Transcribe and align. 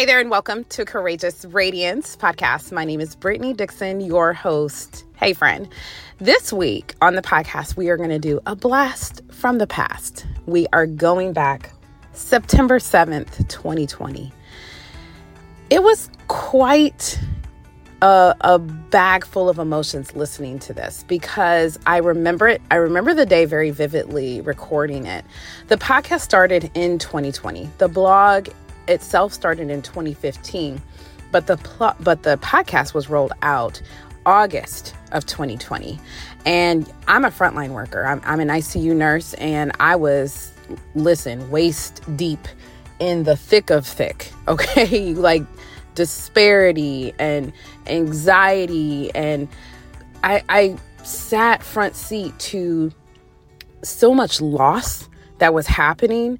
Hi 0.00 0.06
there, 0.06 0.18
and 0.18 0.30
welcome 0.30 0.64
to 0.70 0.86
Courageous 0.86 1.44
Radiance 1.44 2.16
podcast. 2.16 2.72
My 2.72 2.86
name 2.86 3.02
is 3.02 3.14
Brittany 3.14 3.52
Dixon, 3.52 4.00
your 4.00 4.32
host. 4.32 5.04
Hey, 5.16 5.34
friend. 5.34 5.68
This 6.16 6.54
week 6.54 6.94
on 7.02 7.16
the 7.16 7.20
podcast, 7.20 7.76
we 7.76 7.90
are 7.90 7.98
going 7.98 8.08
to 8.08 8.18
do 8.18 8.40
a 8.46 8.56
blast 8.56 9.20
from 9.30 9.58
the 9.58 9.66
past. 9.66 10.24
We 10.46 10.66
are 10.72 10.86
going 10.86 11.34
back 11.34 11.74
September 12.14 12.78
7th, 12.78 13.46
2020. 13.50 14.32
It 15.68 15.82
was 15.82 16.08
quite 16.28 17.20
a, 18.00 18.34
a, 18.40 18.58
bag 18.58 19.26
full 19.26 19.50
of 19.50 19.58
emotions 19.58 20.16
listening 20.16 20.58
to 20.60 20.72
this 20.72 21.04
because 21.08 21.78
I 21.84 21.98
remember 21.98 22.48
it. 22.48 22.62
I 22.70 22.76
remember 22.76 23.12
the 23.12 23.26
day 23.26 23.44
very 23.44 23.70
vividly 23.70 24.40
recording 24.40 25.04
it. 25.04 25.26
The 25.68 25.76
podcast 25.76 26.20
started 26.20 26.70
in 26.72 26.98
2020. 26.98 27.68
The 27.76 27.88
blog 27.88 28.48
itself 28.90 29.32
started 29.32 29.70
in 29.70 29.82
2015, 29.82 30.80
but 31.30 31.46
the 31.46 31.56
pl- 31.56 31.96
but 32.00 32.22
the 32.22 32.36
podcast 32.38 32.94
was 32.94 33.08
rolled 33.08 33.32
out 33.42 33.80
August 34.26 34.94
of 35.12 35.26
2020. 35.26 35.98
And 36.44 36.90
I'm 37.08 37.24
a 37.24 37.30
frontline 37.30 37.70
worker. 37.70 38.04
I'm, 38.04 38.20
I'm 38.24 38.40
an 38.40 38.48
ICU 38.48 38.94
nurse, 38.94 39.34
and 39.34 39.72
I 39.80 39.96
was 39.96 40.52
listen 40.94 41.50
waist 41.50 42.02
deep 42.16 42.46
in 42.98 43.24
the 43.24 43.36
thick 43.36 43.70
of 43.70 43.86
thick. 43.86 44.32
Okay, 44.48 45.14
like 45.14 45.44
disparity 45.94 47.12
and 47.20 47.52
anxiety 47.86 49.14
and 49.14 49.48
I, 50.24 50.42
I 50.48 50.76
sat 51.04 51.62
front 51.62 51.94
seat 51.94 52.36
to 52.38 52.92
so 53.82 54.12
much 54.12 54.40
loss 54.40 55.08
that 55.38 55.54
was 55.54 55.66
happening 55.66 56.38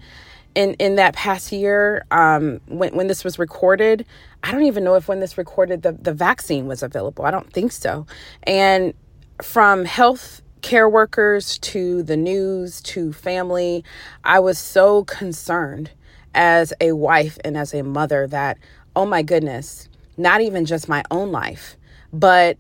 in 0.54 0.74
in 0.74 0.96
that 0.96 1.14
past 1.14 1.52
year 1.52 2.04
um, 2.10 2.60
when 2.66 2.95
when 2.95 3.06
this 3.06 3.22
was 3.24 3.38
recorded 3.38 4.04
i 4.42 4.50
don't 4.50 4.64
even 4.64 4.82
know 4.82 4.95
if 4.95 5.09
when 5.09 5.20
this 5.20 5.38
recorded 5.38 5.82
the 5.82 5.92
the 5.92 6.12
vaccine 6.12 6.66
was 6.66 6.82
available. 6.82 7.24
I 7.24 7.30
don't 7.30 7.52
think 7.52 7.73
so. 7.73 8.06
And 8.45 8.95
from 9.43 9.84
health 9.84 10.43
care 10.62 10.88
workers 10.88 11.59
to 11.59 12.02
the 12.02 12.16
news 12.16 12.82
to 12.82 13.12
family 13.12 13.82
i 14.24 14.38
was 14.38 14.59
so 14.59 15.04
concerned 15.04 15.90
as 16.34 16.73
a 16.80 16.93
wife 16.93 17.38
and 17.45 17.56
as 17.56 17.73
a 17.73 17.82
mother 17.82 18.26
that 18.26 18.59
oh 18.95 19.06
my 19.06 19.23
goodness 19.23 19.88
not 20.18 20.43
even 20.43 20.66
just 20.66 20.87
my 20.88 21.02
own 21.10 21.32
life 21.32 21.76
but 22.12 22.59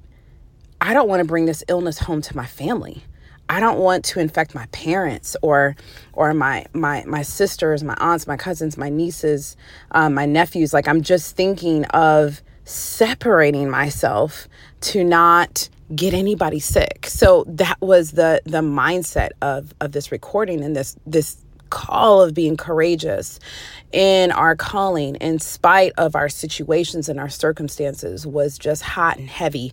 i 0.80 0.94
don't 0.94 1.08
want 1.08 1.20
to 1.20 1.26
bring 1.26 1.44
this 1.44 1.62
illness 1.68 1.98
home 1.98 2.22
to 2.22 2.34
my 2.34 2.46
family 2.46 3.04
I 3.50 3.58
don't 3.58 3.80
want 3.80 4.04
to 4.06 4.20
infect 4.20 4.54
my 4.54 4.66
parents 4.66 5.36
or 5.42 5.74
or 6.12 6.32
my 6.34 6.66
my 6.72 7.04
my 7.04 7.22
sisters, 7.22 7.82
my 7.82 7.96
aunts, 7.98 8.28
my 8.28 8.36
cousins, 8.36 8.78
my 8.78 8.88
nieces, 8.88 9.56
um, 9.90 10.14
my 10.14 10.24
nephews. 10.24 10.72
Like 10.72 10.86
I'm 10.86 11.02
just 11.02 11.34
thinking 11.34 11.84
of 11.86 12.42
separating 12.64 13.68
myself 13.68 14.46
to 14.82 15.02
not 15.02 15.68
get 15.96 16.14
anybody 16.14 16.60
sick. 16.60 17.06
So 17.08 17.44
that 17.48 17.80
was 17.80 18.12
the 18.12 18.40
the 18.44 18.60
mindset 18.60 19.30
of 19.42 19.74
of 19.80 19.90
this 19.90 20.12
recording 20.12 20.62
and 20.62 20.76
this 20.76 20.96
this 21.04 21.36
call 21.70 22.22
of 22.22 22.34
being 22.34 22.56
courageous 22.56 23.40
in 23.92 24.30
our 24.32 24.54
calling 24.54 25.16
in 25.16 25.38
spite 25.38 25.92
of 25.98 26.14
our 26.14 26.28
situations 26.28 27.08
and 27.08 27.18
our 27.18 27.28
circumstances 27.28 28.26
was 28.26 28.58
just 28.58 28.82
hot 28.82 29.18
and 29.18 29.28
heavy 29.28 29.72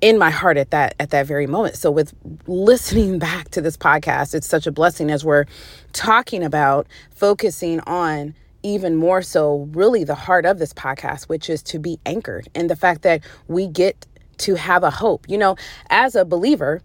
in 0.00 0.18
my 0.18 0.30
heart 0.30 0.56
at 0.56 0.70
that 0.70 0.94
at 0.98 1.10
that 1.10 1.26
very 1.26 1.46
moment. 1.46 1.76
So 1.76 1.90
with 1.90 2.12
listening 2.46 3.18
back 3.30 3.50
to 3.50 3.60
this 3.60 3.76
podcast 3.76 4.34
it's 4.34 4.48
such 4.48 4.66
a 4.66 4.72
blessing 4.72 5.10
as 5.10 5.24
we're 5.24 5.46
talking 5.92 6.42
about 6.42 6.86
focusing 7.10 7.80
on 7.80 8.34
even 8.62 8.96
more 8.96 9.22
so 9.22 9.68
really 9.72 10.04
the 10.04 10.14
heart 10.14 10.46
of 10.46 10.58
this 10.58 10.72
podcast 10.72 11.24
which 11.24 11.48
is 11.48 11.62
to 11.62 11.78
be 11.78 11.98
anchored 12.04 12.48
in 12.54 12.66
the 12.66 12.76
fact 12.76 13.02
that 13.02 13.22
we 13.46 13.66
get 13.66 14.06
to 14.36 14.56
have 14.56 14.82
a 14.82 14.90
hope. 14.90 15.28
You 15.28 15.38
know 15.38 15.56
as 15.90 16.14
a 16.14 16.24
believer 16.24 16.82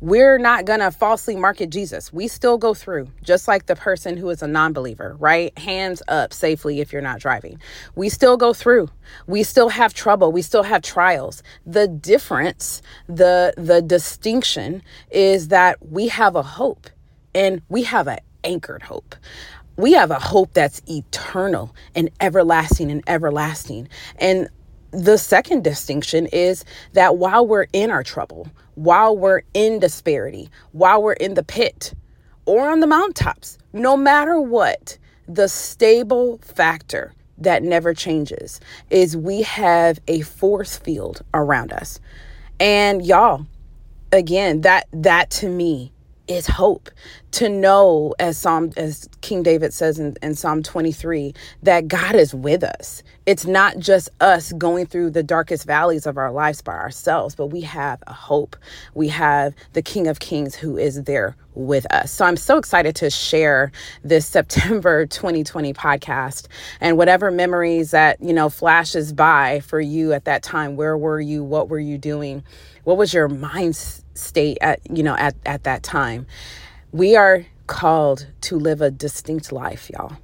we're 0.00 0.38
not 0.38 0.64
going 0.64 0.80
to 0.80 0.90
falsely 0.90 1.36
market 1.36 1.70
Jesus. 1.70 2.12
We 2.12 2.28
still 2.28 2.58
go 2.58 2.74
through, 2.74 3.08
just 3.22 3.48
like 3.48 3.66
the 3.66 3.76
person 3.76 4.16
who 4.16 4.30
is 4.30 4.42
a 4.42 4.46
non 4.48 4.72
believer, 4.72 5.16
right? 5.18 5.56
Hands 5.58 6.02
up 6.08 6.32
safely 6.32 6.80
if 6.80 6.92
you're 6.92 7.02
not 7.02 7.20
driving. 7.20 7.60
We 7.94 8.08
still 8.08 8.36
go 8.36 8.54
through. 8.54 8.88
We 9.26 9.42
still 9.42 9.68
have 9.68 9.94
trouble. 9.94 10.32
We 10.32 10.42
still 10.42 10.62
have 10.62 10.82
trials. 10.82 11.42
The 11.66 11.86
difference, 11.88 12.82
the, 13.08 13.54
the 13.56 13.82
distinction 13.82 14.82
is 15.10 15.48
that 15.48 15.78
we 15.86 16.08
have 16.08 16.34
a 16.36 16.42
hope 16.42 16.88
and 17.34 17.62
we 17.68 17.82
have 17.84 18.08
an 18.08 18.20
anchored 18.44 18.82
hope. 18.82 19.14
We 19.76 19.92
have 19.94 20.10
a 20.10 20.18
hope 20.18 20.52
that's 20.54 20.82
eternal 20.88 21.74
and 21.94 22.10
everlasting 22.20 22.90
and 22.90 23.02
everlasting. 23.06 23.88
And 24.18 24.48
the 24.92 25.18
second 25.18 25.64
distinction 25.64 26.26
is 26.26 26.64
that 26.92 27.16
while 27.16 27.46
we're 27.46 27.66
in 27.72 27.90
our 27.90 28.02
trouble, 28.02 28.48
while 28.74 29.16
we're 29.16 29.42
in 29.54 29.78
disparity, 29.78 30.50
while 30.72 31.02
we're 31.02 31.12
in 31.14 31.34
the 31.34 31.42
pit 31.42 31.94
or 32.46 32.68
on 32.68 32.80
the 32.80 32.86
mountaintops, 32.86 33.58
no 33.72 33.96
matter 33.96 34.40
what, 34.40 34.98
the 35.28 35.48
stable 35.48 36.38
factor 36.38 37.12
that 37.38 37.62
never 37.62 37.94
changes 37.94 38.60
is 38.90 39.16
we 39.16 39.42
have 39.42 39.98
a 40.08 40.20
force 40.22 40.76
field 40.76 41.22
around 41.32 41.72
us. 41.72 42.00
And 42.58 43.04
y'all, 43.04 43.46
again, 44.12 44.62
that 44.62 44.86
that 44.92 45.30
to 45.30 45.48
me 45.48 45.92
is 46.30 46.46
hope. 46.46 46.90
To 47.32 47.48
know 47.48 48.14
as 48.18 48.38
psalm 48.38 48.72
as 48.76 49.08
king 49.20 49.42
david 49.42 49.72
says 49.72 49.98
in, 49.98 50.16
in 50.22 50.34
psalm 50.34 50.62
23 50.62 51.32
that 51.62 51.88
god 51.88 52.14
is 52.14 52.34
with 52.34 52.62
us. 52.62 53.02
It's 53.26 53.46
not 53.46 53.78
just 53.78 54.08
us 54.20 54.52
going 54.52 54.86
through 54.86 55.10
the 55.10 55.22
darkest 55.22 55.66
valleys 55.66 56.06
of 56.06 56.16
our 56.16 56.32
lives 56.32 56.62
by 56.62 56.74
ourselves 56.74 57.34
but 57.34 57.48
we 57.48 57.62
have 57.62 58.02
a 58.06 58.12
hope. 58.12 58.56
We 58.94 59.08
have 59.08 59.54
the 59.72 59.82
king 59.82 60.06
of 60.06 60.20
kings 60.20 60.54
who 60.54 60.76
is 60.76 61.04
there 61.04 61.36
with 61.54 61.92
us. 61.92 62.10
So 62.12 62.24
i'm 62.24 62.36
so 62.36 62.58
excited 62.58 62.94
to 62.96 63.10
share 63.10 63.72
this 64.04 64.26
september 64.38 65.06
2020 65.06 65.72
podcast. 65.74 66.46
And 66.80 66.96
whatever 66.96 67.30
memories 67.30 67.90
that 67.90 68.20
you 68.22 68.32
know 68.32 68.48
flashes 68.48 69.12
by 69.12 69.60
for 69.60 69.80
you 69.80 70.12
at 70.12 70.24
that 70.26 70.42
time 70.42 70.76
where 70.76 70.96
were 70.96 71.20
you? 71.20 71.42
What 71.42 71.68
were 71.68 71.80
you 71.80 71.98
doing? 71.98 72.44
What 72.84 72.96
was 72.96 73.12
your 73.14 73.28
mind 73.28 73.76
state 74.20 74.58
at 74.60 74.80
you 74.90 75.02
know 75.02 75.16
at 75.16 75.34
at 75.46 75.64
that 75.64 75.82
time. 75.82 76.26
We 76.92 77.16
are 77.16 77.46
called 77.66 78.26
to 78.42 78.58
live 78.58 78.80
a 78.80 78.90
distinct 78.90 79.52
life 79.52 79.90
y'all. 79.90 80.16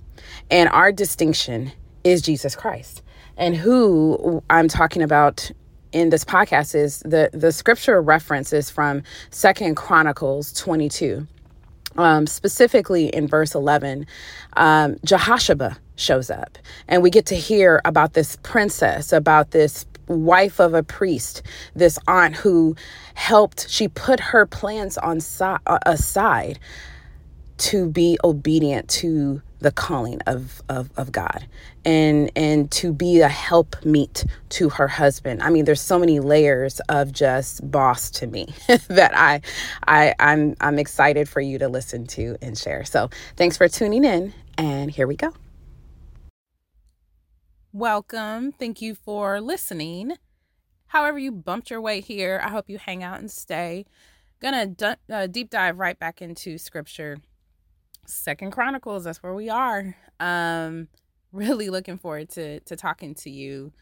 And 0.51 0.69
our 0.71 0.93
distinction 0.93 1.73
is 2.05 2.23
jesus 2.23 2.57
christ. 2.57 3.03
And 3.37 3.57
who 3.57 4.43
i'm 4.51 4.69
talking 4.69 5.03
about 5.03 5.51
in 5.93 6.11
this 6.11 6.25
podcast 6.25 6.75
is 6.75 7.01
the 7.01 7.31
the 7.33 7.53
scripture 7.53 8.03
reference 8.03 8.53
is 8.53 8.71
from 8.71 9.03
second 9.31 9.77
chronicles 9.77 10.53
22 10.55 11.27
um, 11.97 12.27
specifically 12.27 13.09
in 13.09 13.27
verse 13.27 13.55
11 13.55 14.07
um, 14.57 14.97
jehoshaphat 15.05 15.79
shows 15.97 16.31
up. 16.31 16.59
And 16.89 17.03
we 17.03 17.11
get 17.11 17.27
to 17.27 17.35
hear 17.35 17.81
about 17.85 18.13
this 18.13 18.37
princess 18.43 19.13
about 19.13 19.51
this 19.51 19.87
wife 20.09 20.61
of 20.61 20.75
a 20.75 20.83
priest, 20.83 21.43
this 21.75 21.99
aunt 22.07 22.37
who 22.37 22.77
helped, 23.15 23.69
she 23.69 23.89
put 23.89 24.21
her 24.21 24.47
plans 24.47 24.99
on 24.99 25.21
si- 25.21 25.45
uh, 25.45 25.79
aside 25.87 26.59
to 27.59 27.89
be 27.89 28.19
obedient 28.25 28.89
to 28.89 29.43
the 29.61 29.73
calling 29.73 30.21
of, 30.27 30.63
of, 30.69 30.91
of 30.97 31.11
God 31.13 31.47
and 31.85 32.31
and 32.37 32.71
to 32.73 32.93
be 32.93 33.21
a 33.21 33.29
help 33.29 33.83
meet 33.85 34.27
to 34.51 34.69
her 34.69 34.89
husband. 34.89 35.43
I 35.43 35.51
mean, 35.51 35.65
there's 35.65 35.81
so 35.81 35.99
many 35.99 36.21
layers 36.21 36.81
of 36.89 37.13
just 37.13 37.69
boss 37.71 38.11
to 38.13 38.27
me 38.27 38.55
that 38.89 39.17
I 39.17 39.41
I 39.89 40.15
I'm 40.19 40.57
I'm 40.61 40.79
excited 40.79 41.29
for 41.29 41.41
you 41.41 41.59
to 41.59 41.69
listen 41.69 42.07
to 42.09 42.37
and 42.43 42.57
share. 42.59 42.85
So 42.85 43.09
thanks 43.37 43.57
for 43.57 43.69
tuning 43.69 44.05
in 44.05 44.35
and 44.59 44.91
here 44.91 45.07
we 45.07 45.17
go. 45.17 45.33
Welcome. 47.79 48.53
Thank 48.53 48.81
you 48.81 48.95
for 48.95 49.39
listening. 49.39 50.13
However, 50.87 51.19
you 51.19 51.31
bumped 51.31 51.69
your 51.69 51.83
way 51.83 52.01
here, 52.01 52.41
I 52.43 52.49
hope 52.49 52.71
you 52.71 52.79
hang 52.79 53.03
out 53.03 53.19
and 53.19 53.31
stay. 53.31 53.85
Gonna 54.41 54.75
uh, 55.13 55.27
deep 55.27 55.51
dive 55.51 55.79
right 55.79 55.99
back 55.99 56.23
into 56.23 56.57
scripture. 56.57 57.19
Second 58.07 58.53
Chronicles, 58.53 59.05
that's 59.05 59.23
where 59.23 59.35
we 59.35 59.51
are. 59.51 59.95
Um, 60.19 60.89
really 61.33 61.69
looking 61.69 61.99
forward 61.99 62.31
to 62.31 62.61
to 62.61 62.77
talking 62.77 63.15
to 63.17 63.29
you. 63.29 63.75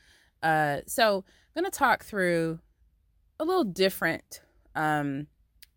Uh, 0.42 0.78
so 0.88 1.24
gonna 1.54 1.70
talk 1.70 2.02
through 2.02 2.58
a 3.38 3.44
little 3.44 3.62
different 3.62 4.40
um 4.74 5.28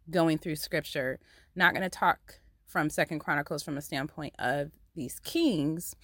going 0.09 0.39
through 0.39 0.55
scripture. 0.55 1.19
Not 1.55 1.75
gonna 1.75 1.87
talk 1.87 2.39
from 2.65 2.89
Second 2.89 3.19
Chronicles 3.19 3.61
from 3.61 3.77
a 3.77 3.81
standpoint 3.83 4.33
of 4.39 4.71
these 4.95 5.19
kings, 5.19 5.95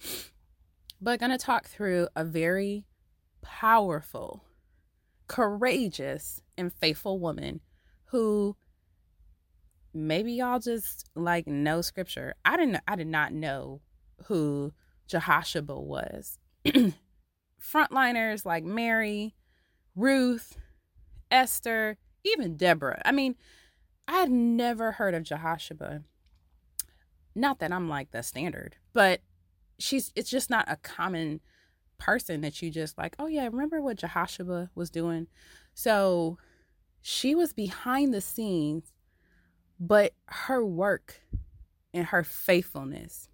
but 1.00 1.20
going 1.20 1.32
to 1.32 1.38
talk 1.38 1.66
through 1.66 2.08
a 2.16 2.24
very 2.24 2.86
powerful, 3.42 4.44
courageous, 5.28 6.40
and 6.56 6.72
faithful 6.72 7.18
woman 7.18 7.60
who 8.06 8.56
maybe 9.92 10.32
y'all 10.32 10.58
just 10.58 11.08
like 11.14 11.46
know 11.46 11.80
scripture. 11.80 12.34
I 12.44 12.56
didn't 12.56 12.80
I 12.88 12.96
did 12.96 13.06
not 13.06 13.32
know 13.32 13.80
who 14.26 14.72
Jehoshaphat 15.06 15.82
was. 15.82 16.38
frontliners 17.64 18.44
like 18.44 18.64
Mary, 18.64 19.34
Ruth, 19.96 20.56
Esther, 21.30 21.96
even 22.24 22.56
Deborah. 22.56 23.02
I 23.04 23.12
mean, 23.12 23.36
I 24.06 24.18
had 24.18 24.30
never 24.30 24.92
heard 24.92 25.14
of 25.14 25.22
Jehoshaphat. 25.22 26.02
Not 27.34 27.58
that 27.58 27.72
I'm 27.72 27.88
like 27.88 28.10
the 28.10 28.22
standard, 28.22 28.76
but 28.92 29.20
she's 29.84 30.12
it's 30.16 30.30
just 30.30 30.48
not 30.50 30.64
a 30.68 30.76
common 30.76 31.40
person 31.98 32.40
that 32.40 32.60
you 32.62 32.70
just 32.70 32.96
like, 32.98 33.14
oh 33.18 33.26
yeah, 33.26 33.44
remember 33.44 33.80
what 33.80 33.98
Jehoshaphat 33.98 34.70
was 34.74 34.90
doing? 34.90 35.26
So 35.74 36.38
she 37.02 37.34
was 37.34 37.52
behind 37.52 38.12
the 38.12 38.20
scenes, 38.20 38.92
but 39.78 40.12
her 40.26 40.64
work 40.64 41.20
and 41.92 42.06
her 42.06 42.24
faithfulness 42.24 43.28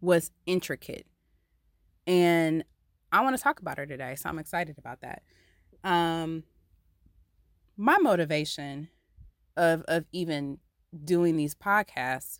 was 0.00 0.30
intricate. 0.46 1.06
And 2.06 2.64
I 3.12 3.20
want 3.22 3.36
to 3.36 3.42
talk 3.42 3.60
about 3.60 3.78
her 3.78 3.86
today, 3.86 4.16
so 4.16 4.28
I'm 4.28 4.38
excited 4.38 4.78
about 4.78 5.02
that. 5.02 5.22
Um 5.84 6.44
my 7.76 7.98
motivation 7.98 8.88
of 9.56 9.82
of 9.88 10.06
even 10.12 10.58
doing 11.04 11.36
these 11.36 11.54
podcasts 11.54 12.38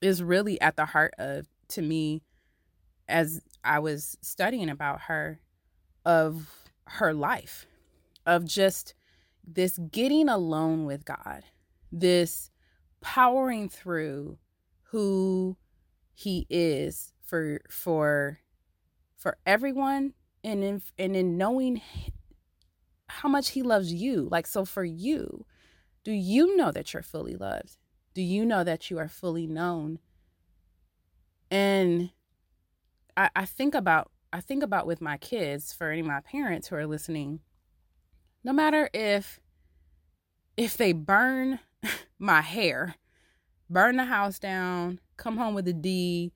is 0.00 0.22
really 0.22 0.60
at 0.60 0.76
the 0.76 0.84
heart 0.84 1.14
of 1.18 1.46
to 1.68 1.82
me 1.82 2.22
as 3.08 3.42
I 3.64 3.78
was 3.78 4.16
studying 4.20 4.68
about 4.68 5.02
her 5.02 5.40
of 6.04 6.68
her 6.86 7.12
life 7.12 7.66
of 8.26 8.44
just 8.44 8.94
this 9.46 9.78
getting 9.90 10.28
alone 10.28 10.84
with 10.84 11.04
God 11.04 11.44
this 11.90 12.50
powering 13.00 13.68
through 13.68 14.38
who 14.90 15.56
he 16.14 16.46
is 16.50 17.12
for 17.22 17.60
for 17.70 18.40
for 19.16 19.38
everyone 19.46 20.14
and 20.44 20.62
in 20.64 20.82
and 20.98 21.16
in 21.16 21.36
knowing 21.36 21.80
how 23.08 23.28
much 23.28 23.50
he 23.50 23.62
loves 23.62 23.92
you. 23.92 24.28
Like 24.30 24.46
so 24.46 24.64
for 24.64 24.84
you 24.84 25.44
do 26.04 26.12
you 26.12 26.56
know 26.56 26.70
that 26.72 26.94
you're 26.94 27.02
fully 27.02 27.36
loved? 27.36 27.76
Do 28.14 28.22
you 28.22 28.46
know 28.46 28.64
that 28.64 28.90
you 28.90 28.98
are 28.98 29.08
fully 29.08 29.46
known 29.46 29.98
and 31.50 32.10
I, 33.16 33.30
I 33.34 33.44
think 33.44 33.74
about 33.74 34.10
I 34.32 34.40
think 34.40 34.62
about 34.62 34.86
with 34.86 35.00
my 35.00 35.16
kids 35.16 35.72
for 35.72 35.90
any 35.90 36.00
of 36.00 36.06
my 36.06 36.20
parents 36.20 36.68
who 36.68 36.76
are 36.76 36.86
listening, 36.86 37.40
no 38.44 38.52
matter 38.52 38.90
if 38.92 39.40
if 40.56 40.76
they 40.76 40.92
burn 40.92 41.60
my 42.18 42.42
hair, 42.42 42.96
burn 43.70 43.96
the 43.96 44.04
house 44.04 44.38
down, 44.38 45.00
come 45.16 45.36
home 45.36 45.54
with 45.54 45.68
a 45.68 45.72
D, 45.72 46.32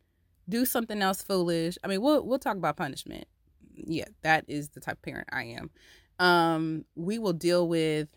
do 0.49 0.65
something 0.65 1.03
else 1.03 1.23
foolish. 1.23 1.77
I 1.85 1.89
mean, 1.89 2.01
we'll 2.01 2.27
we'll 2.27 2.39
talk 2.39 2.57
about 2.57 2.77
punishment. 2.77 3.27
Yeah, 3.75 4.07
that 4.23 4.45
is 4.49 4.71
the 4.71 4.81
type 4.81 4.99
of 4.99 5.03
parent 5.03 5.29
I 5.33 5.45
am. 5.45 5.71
Um, 6.19 6.85
we 6.95 7.19
will 7.19 7.33
deal 7.33 7.67
with 7.67 8.09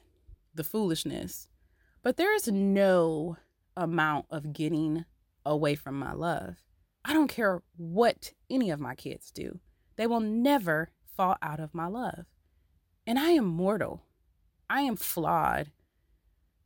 the 0.54 0.64
foolishness, 0.64 1.48
but 2.04 2.18
there 2.18 2.36
is 2.36 2.48
no 2.48 3.38
amount 3.76 4.26
of 4.30 4.54
getting 4.54 5.06
away 5.46 5.76
from 5.76 5.98
my 5.98 6.14
love. 6.14 6.58
I 7.08 7.14
don't 7.14 7.28
care 7.28 7.62
what 7.78 8.34
any 8.50 8.72
of 8.72 8.80
my 8.80 8.96
kids 8.96 9.30
do, 9.32 9.60
they 9.96 10.08
will 10.08 10.20
never 10.20 10.90
fall 11.16 11.38
out 11.42 11.60
of 11.60 11.74
my 11.74 11.86
love. 11.86 12.26
And 13.06 13.20
I 13.20 13.30
am 13.32 13.46
mortal, 13.46 14.02
I 14.70 14.82
am 14.82 14.96
flawed. 14.96 15.72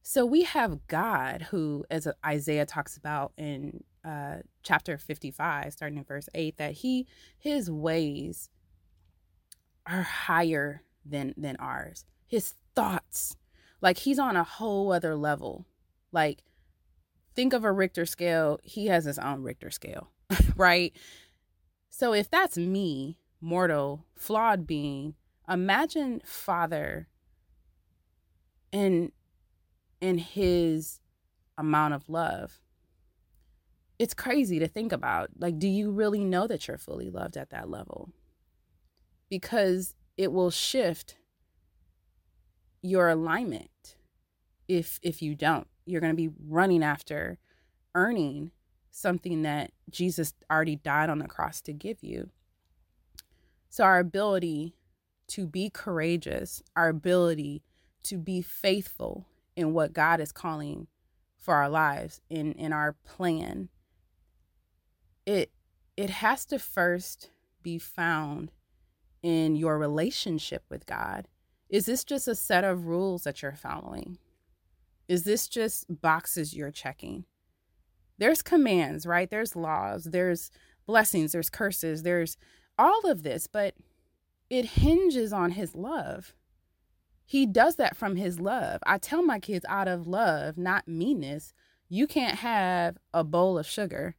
So 0.02 0.26
we 0.26 0.44
have 0.44 0.88
God 0.88 1.48
who, 1.52 1.86
as 1.92 2.08
Isaiah 2.26 2.66
talks 2.66 2.96
about 2.96 3.34
in 3.38 3.84
uh, 4.04 4.38
chapter 4.64 4.98
55, 4.98 5.74
starting 5.74 5.98
in 5.98 6.06
verse 6.06 6.30
8, 6.34 6.58
that 6.58 6.72
he 6.72 7.06
his 7.38 7.70
ways 7.70 8.50
are 9.86 10.04
higher 10.04 10.84
than 11.06 11.34
than 11.36 11.58
ours. 11.58 12.06
His 12.26 12.56
thoughts, 12.76 13.36
like 13.82 13.98
he's 13.98 14.20
on 14.20 14.38
a 14.38 14.44
whole 14.46 14.94
other 14.94 15.16
level. 15.16 15.66
Like 16.14 16.44
think 17.36 17.52
of 17.52 17.66
a 17.66 17.72
Richter 17.74 18.06
scale, 18.06 18.58
he 18.64 18.88
has 18.88 19.04
his 19.04 19.20
own 19.20 19.44
Richter 19.44 19.70
scale. 19.70 20.12
right? 20.56 20.94
So 21.90 22.14
if 22.14 22.30
that's 22.30 22.58
me, 22.58 23.18
mortal, 23.42 24.06
flawed 24.16 24.66
being, 24.68 25.16
imagine 25.48 26.22
Father 26.24 27.08
in 28.72 29.12
in 30.02 30.18
his 30.18 31.00
amount 31.58 31.94
of 31.94 32.08
love. 32.08 32.62
It's 33.98 34.14
crazy 34.14 34.60
to 34.60 34.68
think 34.68 34.94
about. 34.94 35.30
Like, 35.38 35.60
do 35.60 35.68
you 35.68 35.92
really 35.92 36.24
know 36.24 36.48
that 36.48 36.68
you're 36.68 36.78
fully 36.78 37.10
loved 37.10 37.36
at 37.36 37.50
that 37.50 37.70
level? 37.70 38.10
Because 39.30 39.94
it 40.16 40.32
will 40.32 40.52
shift 40.52 41.18
your 42.82 43.10
alignment 43.10 43.98
if 44.68 45.00
if 45.02 45.22
you 45.22 45.36
don't. 45.36 45.68
You're 45.86 46.02
going 46.02 46.14
to 46.14 46.30
be 46.30 46.34
running 46.48 46.84
after 46.84 47.40
earning 47.96 48.52
something 48.92 49.44
that 49.44 49.72
Jesus 49.90 50.34
already 50.52 50.76
died 50.76 51.10
on 51.10 51.20
the 51.20 51.28
cross 51.28 51.62
to 51.62 51.74
give 51.74 52.04
you. 52.04 52.30
So, 53.70 53.84
our 53.84 54.00
ability 54.00 54.76
to 55.30 55.46
be 55.46 55.70
courageous, 55.70 56.64
our 56.76 56.90
ability 56.90 57.62
to 58.04 58.18
be 58.18 58.42
faithful 58.42 59.28
in 59.56 59.74
what 59.74 59.94
God 59.94 60.20
is 60.20 60.32
calling 60.32 60.88
for 61.38 61.54
our 61.56 61.70
lives, 61.70 62.22
in, 62.30 62.54
in 62.54 62.74
our 62.74 62.94
plan, 63.06 63.70
it 65.26 65.52
it 65.96 66.10
has 66.10 66.46
to 66.46 66.58
first 66.58 67.30
be 67.62 67.78
found 67.78 68.52
in 69.22 69.56
your 69.56 69.78
relationship 69.78 70.64
with 70.70 70.86
God. 70.86 71.28
Is 71.70 71.86
this 71.86 72.04
just 72.04 72.28
a 72.28 72.36
set 72.36 72.64
of 72.64 72.86
rules 72.86 73.24
that 73.24 73.42
you're 73.42 73.56
following? 73.56 74.18
Is 75.10 75.24
this 75.24 75.48
just 75.48 76.02
boxes 76.02 76.56
you're 76.56 76.72
checking? 76.72 77.26
There's 78.20 78.42
commands, 78.42 79.06
right? 79.06 79.30
There's 79.30 79.56
laws, 79.56 80.04
there's 80.04 80.52
blessings, 80.86 81.32
there's 81.32 81.50
curses, 81.50 82.04
there's 82.04 82.38
all 82.78 83.10
of 83.10 83.24
this, 83.24 83.48
but 83.48 83.74
it 84.50 84.66
hinges 84.66 85.34
on 85.34 85.52
his 85.52 85.76
love. 85.76 86.36
He 87.26 87.46
does 87.46 87.76
that 87.78 87.96
from 87.96 88.16
his 88.16 88.40
love. 88.40 88.82
I 88.86 88.98
tell 88.98 89.24
my 89.24 89.40
kids 89.40 89.66
out 89.70 89.88
of 89.88 90.08
love, 90.08 90.58
not 90.58 90.88
meanness, 90.88 91.54
you 91.88 92.08
can't 92.08 92.40
have 92.40 92.98
a 93.14 93.24
bowl 93.24 93.58
of 93.58 93.66
sugar, 93.66 94.16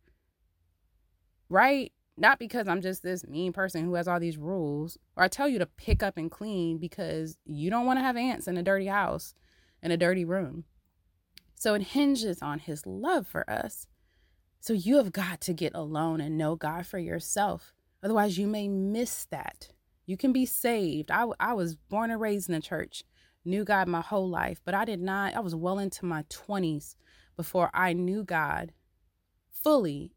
right? 1.49 1.93
Not 2.17 2.39
because 2.39 2.69
I'm 2.69 2.81
just 2.81 3.03
this 3.03 3.27
mean 3.27 3.53
person 3.53 3.85
who 3.85 3.95
has 3.95 4.09
all 4.09 4.21
these 4.21 4.37
rules, 4.37 4.99
or 5.17 5.25
I 5.25 5.29
tell 5.29 5.49
you 5.49 5.59
to 5.59 5.67
pick 5.67 6.03
up 6.03 6.17
and 6.17 6.31
clean 6.31 6.79
because 6.79 7.39
you 7.45 7.71
don't 7.71 7.87
want 7.87 7.99
to 7.99 8.03
have 8.03 8.17
ants 8.17 8.47
in 8.49 8.57
a 8.57 8.63
dirty 8.63 8.87
house, 8.87 9.35
in 9.83 9.91
a 9.91 9.97
dirty 9.97 10.25
room. 10.25 10.65
So 11.55 11.75
it 11.75 11.83
hinges 11.83 12.41
on 12.43 12.59
his 12.59 12.87
love 12.87 13.27
for 13.27 13.49
us. 13.51 13.87
So 14.61 14.75
you 14.75 14.99
have 14.99 15.13
got 15.13 15.41
to 15.43 15.55
get 15.55 15.75
alone 15.75 16.21
and 16.21 16.37
know 16.37 16.55
God 16.55 16.87
for 16.87 16.99
yourself. 16.99 17.73
Otherwise, 18.03 18.39
you 18.39 18.47
may 18.47 18.69
miss 18.69 19.25
that. 19.27 19.69
You 20.07 20.17
can 20.17 20.33
be 20.33 20.45
saved. 20.45 21.11
I, 21.11 21.27
I 21.39 21.55
was 21.55 21.77
born 21.77 22.11
and 22.11 22.21
raised 22.21 22.49
in 22.49 22.55
the 22.55 22.61
church, 22.61 23.05
knew 23.45 23.65
God 23.65 23.89
my 23.89 24.03
whole 24.03 24.29
life, 24.29 24.61
but 24.65 24.75
I 24.75 24.85
did 24.85 25.01
not, 25.01 25.35
I 25.35 25.41
was 25.41 25.55
well 25.55 25.79
into 25.79 26.05
my 26.05 26.25
20s 26.25 26.95
before 27.37 27.71
I 27.73 27.95
knew 27.95 28.23
God 28.23 28.73
fully. 29.51 30.13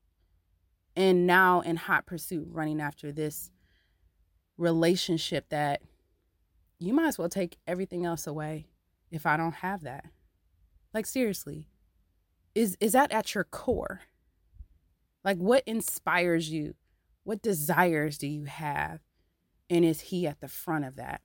And 0.96 1.26
now 1.26 1.62
in 1.62 1.78
hot 1.78 2.06
pursuit, 2.06 2.48
running 2.50 2.82
after 2.82 3.12
this 3.12 3.50
relationship 4.58 5.50
that 5.50 5.82
you 6.80 6.94
might 6.94 7.08
as 7.08 7.18
well 7.18 7.30
take 7.30 7.58
everything 7.66 8.06
else 8.06 8.28
away 8.28 8.68
if 9.10 9.26
I 9.26 9.38
don't 9.38 9.56
have 9.56 9.84
that. 9.84 10.06
Like 10.94 11.06
seriously. 11.06 11.70
Is 12.54 12.78
is 12.80 12.92
that 12.92 13.12
at 13.12 13.34
your 13.34 13.46
core? 13.46 14.02
Like, 15.24 15.38
what 15.38 15.64
inspires 15.66 16.50
you? 16.50 16.76
What 17.24 17.42
desires 17.42 18.18
do 18.18 18.28
you 18.28 18.46
have? 18.46 19.00
And 19.70 19.86
is 19.86 20.02
he 20.02 20.28
at 20.28 20.42
the 20.42 20.48
front 20.48 20.86
of 20.86 20.96
that? 20.98 21.22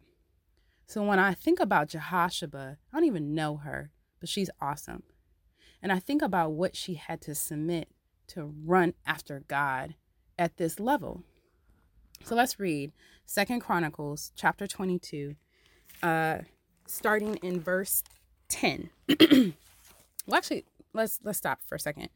So 0.86 1.02
when 1.02 1.18
I 1.18 1.34
think 1.34 1.60
about 1.60 1.88
Jehoshaphat, 1.88 2.78
I 2.92 2.96
don't 2.96 3.04
even 3.04 3.34
know 3.34 3.56
her, 3.58 3.90
but 4.20 4.28
she's 4.28 4.50
awesome. 4.60 5.02
And 5.82 5.92
I 5.92 5.98
think 5.98 6.22
about 6.22 6.52
what 6.52 6.74
she 6.74 6.94
had 6.94 7.20
to 7.22 7.34
submit 7.34 7.88
to 8.28 8.54
run 8.64 8.94
after 9.06 9.42
God 9.48 9.96
at 10.38 10.56
this 10.56 10.80
level. 10.80 11.22
So 12.24 12.34
let's 12.34 12.58
read 12.58 12.92
Second 13.26 13.60
Chronicles 13.60 14.32
chapter 14.34 14.66
22, 14.66 15.34
uh, 16.02 16.38
starting 16.86 17.36
in 17.36 17.60
verse 17.60 18.02
10. 18.48 18.90
well, 19.20 19.52
actually, 20.34 20.64
let's 20.92 21.20
let's 21.22 21.38
stop 21.38 21.60
for 21.64 21.76
a 21.76 21.80
second. 21.80 22.08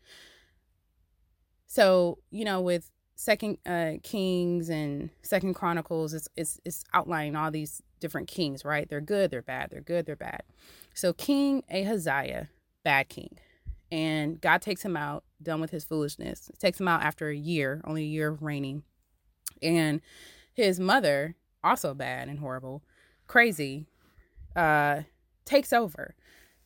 So, 1.72 2.18
you 2.30 2.44
know, 2.44 2.60
with 2.60 2.90
Second 3.14 3.56
uh, 3.64 3.92
Kings 4.02 4.68
and 4.68 5.08
Second 5.22 5.54
Chronicles, 5.54 6.12
it's, 6.12 6.28
it's 6.36 6.60
it's 6.66 6.84
outlining 6.92 7.34
all 7.34 7.50
these 7.50 7.80
different 7.98 8.28
kings, 8.28 8.62
right? 8.62 8.86
They're 8.86 9.00
good, 9.00 9.30
they're 9.30 9.40
bad, 9.40 9.70
they're 9.70 9.80
good, 9.80 10.04
they're 10.04 10.14
bad. 10.14 10.42
So 10.92 11.14
King 11.14 11.62
Ahaziah, 11.72 12.50
bad 12.84 13.08
king, 13.08 13.38
and 13.90 14.38
God 14.38 14.60
takes 14.60 14.84
him 14.84 14.98
out, 14.98 15.24
done 15.42 15.62
with 15.62 15.70
his 15.70 15.82
foolishness. 15.82 16.50
Takes 16.58 16.78
him 16.78 16.88
out 16.88 17.02
after 17.02 17.30
a 17.30 17.34
year, 17.34 17.80
only 17.84 18.02
a 18.02 18.06
year 18.06 18.28
of 18.28 18.42
reigning, 18.42 18.82
And 19.62 20.02
his 20.52 20.78
mother, 20.78 21.36
also 21.64 21.94
bad 21.94 22.28
and 22.28 22.38
horrible, 22.38 22.82
crazy, 23.26 23.86
uh, 24.54 25.04
takes 25.46 25.72
over 25.72 26.16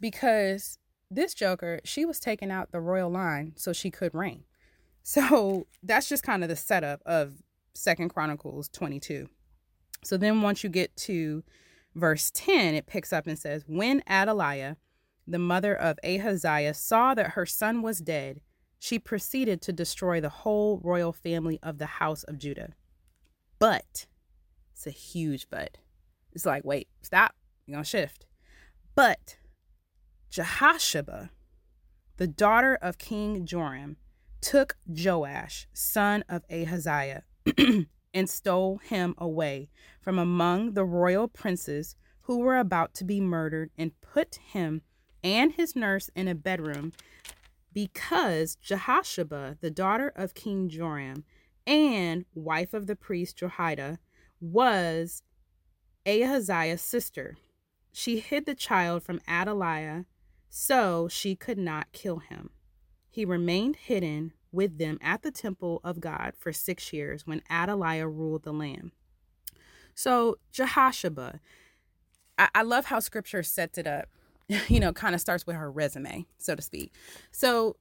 because 0.01 0.79
this 1.13 1.33
Joker, 1.33 1.79
she 1.85 2.05
was 2.05 2.19
taking 2.19 2.51
out 2.51 2.73
the 2.73 2.81
royal 2.81 3.09
line 3.09 3.53
so 3.55 3.73
she 3.73 3.93
could 3.93 4.13
reign. 4.13 4.43
So 5.09 5.69
that's 5.85 6.09
just 6.09 6.25
kind 6.25 6.43
of 6.43 6.49
the 6.49 6.57
setup 6.57 7.01
of 7.07 7.35
Second 7.75 8.09
Chronicles 8.09 8.69
22. 8.71 9.29
So 10.03 10.17
then 10.17 10.43
once 10.43 10.65
you 10.65 10.69
get 10.69 10.97
to 10.97 11.45
verse 11.95 12.33
10, 12.35 12.75
it 12.75 12.89
picks 12.89 13.13
up 13.13 13.29
and 13.29 13.39
says, 13.39 13.63
When 13.69 14.03
Athaliah, 14.11 14.79
the 15.25 15.39
mother 15.39 15.77
of 15.77 16.01
Ahaziah, 16.05 16.75
saw 16.75 17.15
that 17.15 17.31
her 17.31 17.47
son 17.47 17.83
was 17.83 18.01
dead, 18.01 18.41
she 18.81 18.99
proceeded 18.99 19.63
to 19.63 19.73
destroy 19.73 20.21
the 20.21 20.29
whole 20.29 20.81
royal 20.83 21.13
family 21.13 21.61
of 21.63 21.79
the 21.79 21.87
house 21.87 22.25
of 22.25 22.37
Judah. 22.37 22.75
But, 23.61 24.07
it's 24.73 24.89
a 24.89 24.91
huge 24.91 25.49
but. 25.49 25.79
It's 26.33 26.45
like, 26.45 26.65
wait, 26.65 26.89
stop. 27.03 27.37
You're 27.65 27.79
to 27.79 27.85
shift. 27.85 28.27
But 28.97 29.37
Jehosheba, 30.33 31.31
the 32.17 32.27
daughter 32.27 32.77
of 32.83 32.99
King 32.99 33.47
Joram, 33.47 33.99
took 34.41 34.77
Joash, 34.87 35.67
son 35.73 36.25
of 36.29 36.45
Ahaziah, 36.51 37.25
and 38.15 38.31
stole 38.31 38.79
him 38.79 39.15
away 39.19 39.69
from 40.01 40.19
among 40.19 40.73
the 40.73 40.85
royal 40.85 41.29
princes 41.29 41.97
who 42.23 42.39
were 42.39 42.59
about 42.59 42.95
to 42.95 43.05
be 43.05 43.21
murdered 43.21 43.71
and 43.79 44.01
put 44.01 44.37
him 44.37 44.83
and 45.23 45.53
his 45.53 45.77
nurse 45.77 46.11
in 46.15 46.29
a 46.29 46.35
bedroom 46.35 46.93
because 47.73 48.57
Jehosheba, 48.57 49.59
the 49.61 49.71
daughter 49.71 50.13
of 50.17 50.35
King 50.35 50.69
Joram 50.69 51.25
and 51.67 52.25
wife 52.35 52.73
of 52.73 52.87
the 52.87 52.97
priest 52.97 53.37
Jehoiada, 53.37 53.99
was 54.41 55.23
Ahaziah's 56.07 56.81
sister. 56.81 57.37
She 57.93 58.21
hid 58.21 58.47
the 58.47 58.55
child 58.55 59.03
from 59.03 59.21
Athaliah 59.29 60.07
so 60.49 61.07
she 61.09 61.37
could 61.37 61.59
not 61.59 61.93
kill 61.93 62.19
him. 62.21 62.51
He 63.17 63.25
remained 63.25 63.77
hidden 63.77 64.33
with 64.53 64.79
them 64.79 64.99
at 65.01 65.23
the 65.23 65.31
temple 65.31 65.81
of 65.83 66.01
God 66.01 66.35
for 66.37 66.53
six 66.53 66.93
years 66.93 67.27
when 67.27 67.43
Athaliah 67.51 68.07
ruled 68.07 68.45
the 68.45 68.53
land. 68.53 68.93
So 69.95 70.37
Jehosheba, 70.53 71.41
I, 72.39 72.49
I 72.55 72.63
love 72.63 72.85
how 72.85 73.01
scripture 73.01 73.43
sets 73.43 73.79
it 73.79 73.87
up 73.87 74.09
you 74.69 74.81
know, 74.81 74.93
kind 74.93 75.15
of 75.15 75.21
starts 75.21 75.47
with 75.47 75.57
her 75.57 75.71
resume, 75.71 76.27
so 76.39 76.55
to 76.55 76.63
speak. 76.63 76.93
So, 77.33 77.77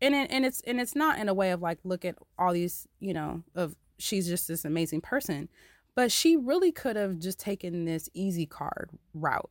and 0.00 0.14
it, 0.14 0.30
and 0.30 0.44
it's 0.44 0.60
and 0.62 0.80
it's 0.80 0.94
not 0.94 1.18
in 1.18 1.28
a 1.28 1.34
way 1.34 1.52
of 1.52 1.62
like 1.62 1.78
look 1.84 2.04
at 2.04 2.16
all 2.38 2.52
these, 2.52 2.86
you 3.00 3.14
know, 3.14 3.42
of 3.54 3.76
she's 3.98 4.26
just 4.26 4.48
this 4.48 4.64
amazing 4.64 5.00
person, 5.00 5.48
but 5.94 6.12
she 6.12 6.36
really 6.36 6.72
could 6.72 6.96
have 6.96 7.18
just 7.18 7.38
taken 7.38 7.84
this 7.84 8.08
easy 8.12 8.46
card 8.46 8.90
route. 9.14 9.50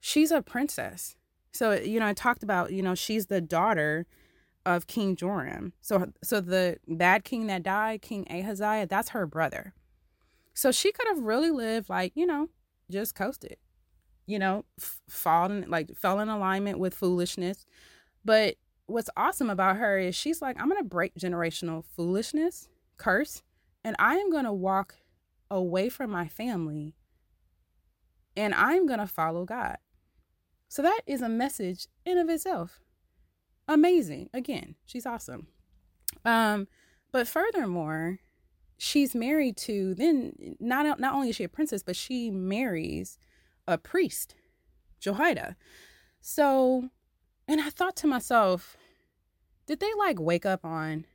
She's 0.00 0.30
a 0.30 0.42
princess. 0.42 1.16
So, 1.52 1.72
you 1.72 2.00
know, 2.00 2.06
I 2.06 2.14
talked 2.14 2.42
about, 2.42 2.72
you 2.72 2.82
know, 2.82 2.96
she's 2.96 3.26
the 3.26 3.40
daughter 3.40 4.06
of 4.66 4.86
King 4.86 5.16
Joram. 5.16 5.72
So 5.80 6.12
so 6.22 6.40
the 6.40 6.78
bad 6.88 7.24
king 7.24 7.46
that 7.48 7.62
died, 7.62 8.02
King 8.02 8.26
Ahaziah, 8.30 8.86
that's 8.86 9.10
her 9.10 9.26
brother. 9.26 9.74
So 10.54 10.70
she 10.70 10.92
could 10.92 11.08
have 11.08 11.20
really 11.20 11.50
lived 11.50 11.88
like, 11.88 12.12
you 12.14 12.26
know, 12.26 12.48
just 12.90 13.14
coasted 13.14 13.56
you 14.26 14.38
know, 14.38 14.64
f- 14.80 15.00
fallen 15.08 15.64
like 15.68 15.96
fell 15.96 16.20
in 16.20 16.28
alignment 16.28 16.78
with 16.78 16.94
foolishness. 16.94 17.64
But 18.24 18.56
what's 18.86 19.10
awesome 19.16 19.50
about 19.50 19.76
her 19.76 19.98
is 19.98 20.14
she's 20.14 20.40
like, 20.40 20.58
I'm 20.60 20.68
gonna 20.68 20.82
break 20.82 21.14
generational 21.14 21.84
foolishness, 21.84 22.68
curse, 22.96 23.42
and 23.82 23.96
I 23.98 24.16
am 24.16 24.30
gonna 24.30 24.52
walk 24.52 24.96
away 25.50 25.88
from 25.88 26.10
my 26.10 26.26
family 26.26 26.94
and 28.36 28.54
I'm 28.54 28.86
gonna 28.86 29.06
follow 29.06 29.44
God. 29.44 29.76
So 30.68 30.82
that 30.82 31.02
is 31.06 31.22
a 31.22 31.28
message 31.28 31.86
in 32.04 32.18
of 32.18 32.28
itself. 32.28 32.80
Amazing. 33.66 34.30
Again, 34.34 34.74
she's 34.84 35.06
awesome. 35.06 35.48
Um, 36.24 36.68
but 37.12 37.26
furthermore, 37.28 38.18
she's 38.76 39.14
married 39.14 39.56
to 39.56 39.94
then 39.94 40.56
not 40.60 40.98
not 41.00 41.14
only 41.14 41.30
is 41.30 41.36
she 41.36 41.44
a 41.44 41.48
princess, 41.48 41.82
but 41.82 41.96
she 41.96 42.30
marries 42.30 43.18
a 43.66 43.78
priest, 43.78 44.34
Jehoiada. 45.00 45.56
So, 46.20 46.90
and 47.46 47.60
I 47.60 47.70
thought 47.70 47.96
to 47.96 48.06
myself, 48.06 48.76
did 49.66 49.80
they 49.80 49.90
like 49.98 50.20
wake 50.20 50.46
up 50.46 50.64
on 50.64 51.06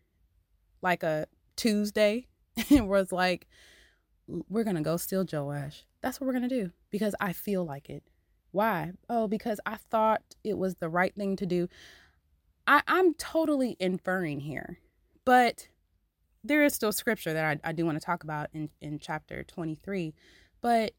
like 0.81 1.03
a 1.03 1.27
Tuesday 1.55 2.27
and 2.69 2.87
was 2.87 3.11
like, 3.11 3.47
we're 4.27 4.63
to 4.75 4.81
go 4.81 4.97
steal 4.97 5.25
Joash? 5.31 5.85
That's 6.01 6.19
what 6.19 6.27
we're 6.27 6.33
to 6.49 6.63
do 6.63 6.71
because 6.89 7.15
I 7.19 7.33
feel 7.33 7.65
like 7.65 7.89
it. 7.89 8.03
Why? 8.51 8.93
Oh, 9.09 9.27
because 9.27 9.59
I 9.65 9.75
thought 9.75 10.21
it 10.43 10.57
was 10.57 10.75
the 10.75 10.89
right 10.89 11.13
thing 11.13 11.35
to 11.35 11.45
do. 11.45 11.67
I, 12.69 12.83
I'm 12.88 13.15
totally 13.15 13.75
inferring 13.79 14.41
here, 14.41 14.77
but 15.25 15.67
there 16.43 16.63
is 16.63 16.75
still 16.75 16.91
scripture 16.91 17.33
that 17.33 17.59
I, 17.65 17.69
I 17.69 17.71
do 17.73 17.83
want 17.83 17.99
to 17.99 18.05
talk 18.05 18.23
about 18.23 18.49
in, 18.53 18.69
in 18.79 18.99
chapter 18.99 19.43
23. 19.43 20.13
But 20.61 20.93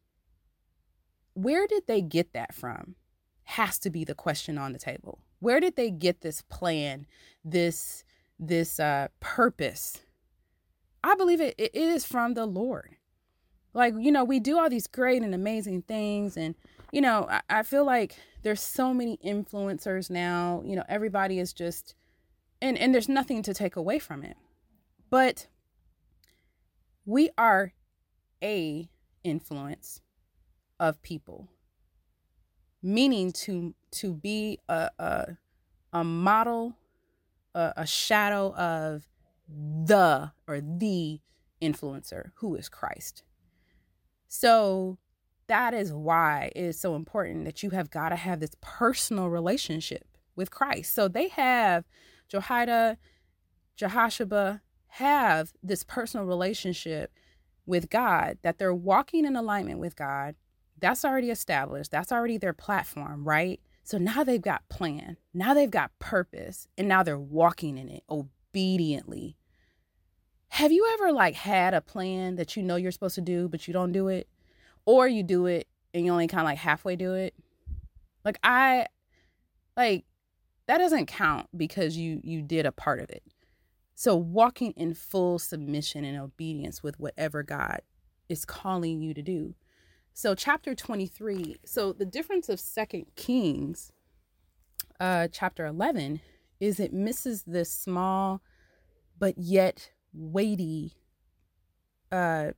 where 1.35 1.69
did 1.69 1.87
they 1.87 2.03
get 2.03 2.33
that 2.33 2.53
from? 2.53 2.97
Has 3.45 3.79
to 3.79 3.91
be 3.91 4.03
the 4.03 4.17
question 4.17 4.59
on 4.59 4.73
the 4.73 4.81
table. 4.81 5.21
Where 5.39 5.61
did 5.61 5.77
they 5.77 5.93
get 5.93 6.23
this 6.23 6.43
plan, 6.43 7.07
this 7.45 8.05
this 8.41 8.81
uh 8.81 9.09
purpose? 9.21 10.01
I 11.05 11.15
believe 11.15 11.41
it, 11.41 11.55
it 11.57 11.75
is 11.75 12.05
from 12.05 12.35
the 12.35 12.47
Lord. 12.47 12.97
Like, 13.75 13.95
you 13.97 14.11
know, 14.11 14.25
we 14.25 14.41
do 14.41 14.59
all 14.59 14.69
these 14.69 14.89
great 14.89 15.23
and 15.23 15.35
amazing 15.35 15.83
things. 15.83 16.37
And, 16.37 16.57
you 16.93 17.01
know, 17.01 17.29
I, 17.31 17.43
I 17.49 17.63
feel 17.63 17.85
like 17.85 18.17
there's 18.43 18.63
so 18.63 18.95
many 18.95 19.19
influencers 19.25 20.11
now. 20.11 20.63
You 20.65 20.77
know, 20.77 20.85
everybody 20.89 21.39
is 21.39 21.53
just 21.53 21.95
and 22.63 22.79
and 22.79 22.95
there's 22.95 23.09
nothing 23.09 23.43
to 23.43 23.55
take 23.55 23.77
away 23.77 23.99
from 23.99 24.23
it. 24.23 24.37
But 25.11 25.49
we 27.05 27.31
are 27.37 27.73
a 28.43 28.89
influence 29.23 30.01
of 30.79 31.03
people 31.03 31.49
meaning 32.83 33.33
to 33.33 33.75
to 33.91 34.15
be 34.15 34.59
a 34.69 34.91
a, 34.99 35.37
a 35.93 36.05
model 36.05 36.77
a, 37.55 37.73
a 37.79 37.87
shadow 37.87 38.55
of 38.55 39.09
the 39.49 40.33
or 40.47 40.61
the 40.61 41.21
influencer 41.61 42.31
who 42.37 42.55
is 42.55 42.69
Christ 42.69 43.23
so 44.29 44.99
that 45.51 45.75
is 45.75 45.93
why 45.93 46.51
it 46.57 46.65
is 46.65 46.81
so 46.81 46.97
important 46.97 47.45
that 47.45 47.63
you 47.63 47.71
have 47.71 47.91
got 47.91 48.09
to 48.09 48.17
have 48.17 48.41
this 48.41 48.57
personal 48.61 49.29
relationship 49.29 50.07
with 50.35 50.51
Christ 50.51 50.95
so 50.95 51.09
they 51.09 51.29
have 51.29 51.85
Jehoiada 52.29 52.97
Jehosheba 53.79 54.61
have 54.95 55.53
this 55.63 55.85
personal 55.85 56.27
relationship 56.27 57.13
with 57.67 57.91
God 57.91 58.39
that 58.43 58.59
they're 58.59 58.75
walking 58.75 59.25
in 59.25 59.37
alignment 59.37 59.79
with 59.79 59.97
God 59.97 60.35
that's 60.81 61.05
already 61.05 61.31
established. 61.31 61.91
That's 61.91 62.11
already 62.11 62.39
their 62.39 62.53
platform, 62.53 63.25
right? 63.25 63.61
So 63.85 63.99
now 63.99 64.25
they've 64.25 64.41
got 64.41 64.69
plan. 64.69 65.17
Now 65.33 65.55
they've 65.55 65.71
got 65.71 65.97
purpose. 65.99 66.69
And 66.77 66.89
now 66.89 67.03
they're 67.03 67.19
walking 67.19 67.79
in 67.79 67.89
it 67.89 68.03
obediently. 68.09 69.37
Have 70.49 70.73
you 70.73 70.89
ever 70.95 71.13
like 71.13 71.35
had 71.35 71.75
a 71.75 71.81
plan 71.81 72.37
that 72.37 72.57
you 72.57 72.63
know 72.63 72.77
you're 72.77 72.91
supposed 72.91 73.15
to 73.15 73.21
do, 73.21 73.49
but 73.49 73.69
you 73.69 73.75
don't 73.75 73.93
do 73.93 74.09
it? 74.09 74.29
Or 74.87 75.07
you 75.07 75.23
do 75.23 75.47
it 75.47 75.69
and 75.95 76.05
you 76.05 76.13
only 76.13 76.27
kind 76.27 76.41
of 76.41 76.47
like 76.47 76.59
halfway 76.59 76.97
do 76.97 77.15
it? 77.15 77.35
Like 78.25 78.39
I 78.43 78.87
like 79.77 80.05
that 80.67 80.79
doesn't 80.79 81.07
count 81.07 81.47
because 81.57 81.97
you 81.97 82.21
you 82.23 82.43
did 82.43 82.67
a 82.67 82.73
part 82.73 83.01
of 83.01 83.11
it. 83.11 83.23
So 83.95 84.17
walking 84.17 84.73
in 84.73 84.95
full 84.95 85.39
submission 85.39 86.05
and 86.05 86.19
obedience 86.19 86.83
with 86.83 86.99
whatever 86.99 87.43
God 87.43 87.83
is 88.29 88.45
calling 88.45 89.03
you 89.03 89.13
to 89.13 89.23
do. 89.23 89.55
So 90.15 90.35
chapter 90.35 90.75
23, 90.75 91.57
so 91.65 91.93
the 91.93 92.05
difference 92.05 92.49
of 92.49 92.61
second 92.61 93.07
Kings 93.17 93.93
uh 94.99 95.29
chapter 95.33 95.65
11 95.67 96.21
is 96.59 96.79
it 96.79 96.93
misses 96.93 97.45
this 97.45 97.71
small 97.71 98.43
but 99.19 99.35
yet 99.39 99.91
weighty 100.13 100.93
uh 102.13 102.51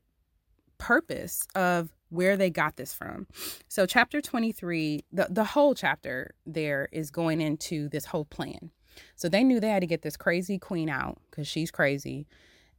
purpose 0.79 1.47
of 1.55 1.91
where 2.13 2.37
they 2.37 2.51
got 2.51 2.77
this 2.77 2.93
from. 2.93 3.27
So 3.69 3.87
chapter 3.87 4.21
23, 4.21 5.05
the, 5.13 5.29
the 5.31 5.45
whole 5.45 5.75
chapter 5.75 6.35
there 6.45 6.89
is 6.93 7.11
going 7.11 7.41
into 7.41 7.89
this 7.89 8.05
whole 8.05 8.27
plan. 8.27 8.71
So 9.17 9.31
they 9.31 9.43
knew 9.43 9.59
they 9.59 9.71
had 9.71 9.81
to 9.81 9.87
get 9.87 10.03
this 10.03 10.19
crazy 10.19 10.59
queen 10.59 10.91
out 10.91 11.19
because 11.31 11.49
she's 11.49 11.71
crazy. 11.71 12.27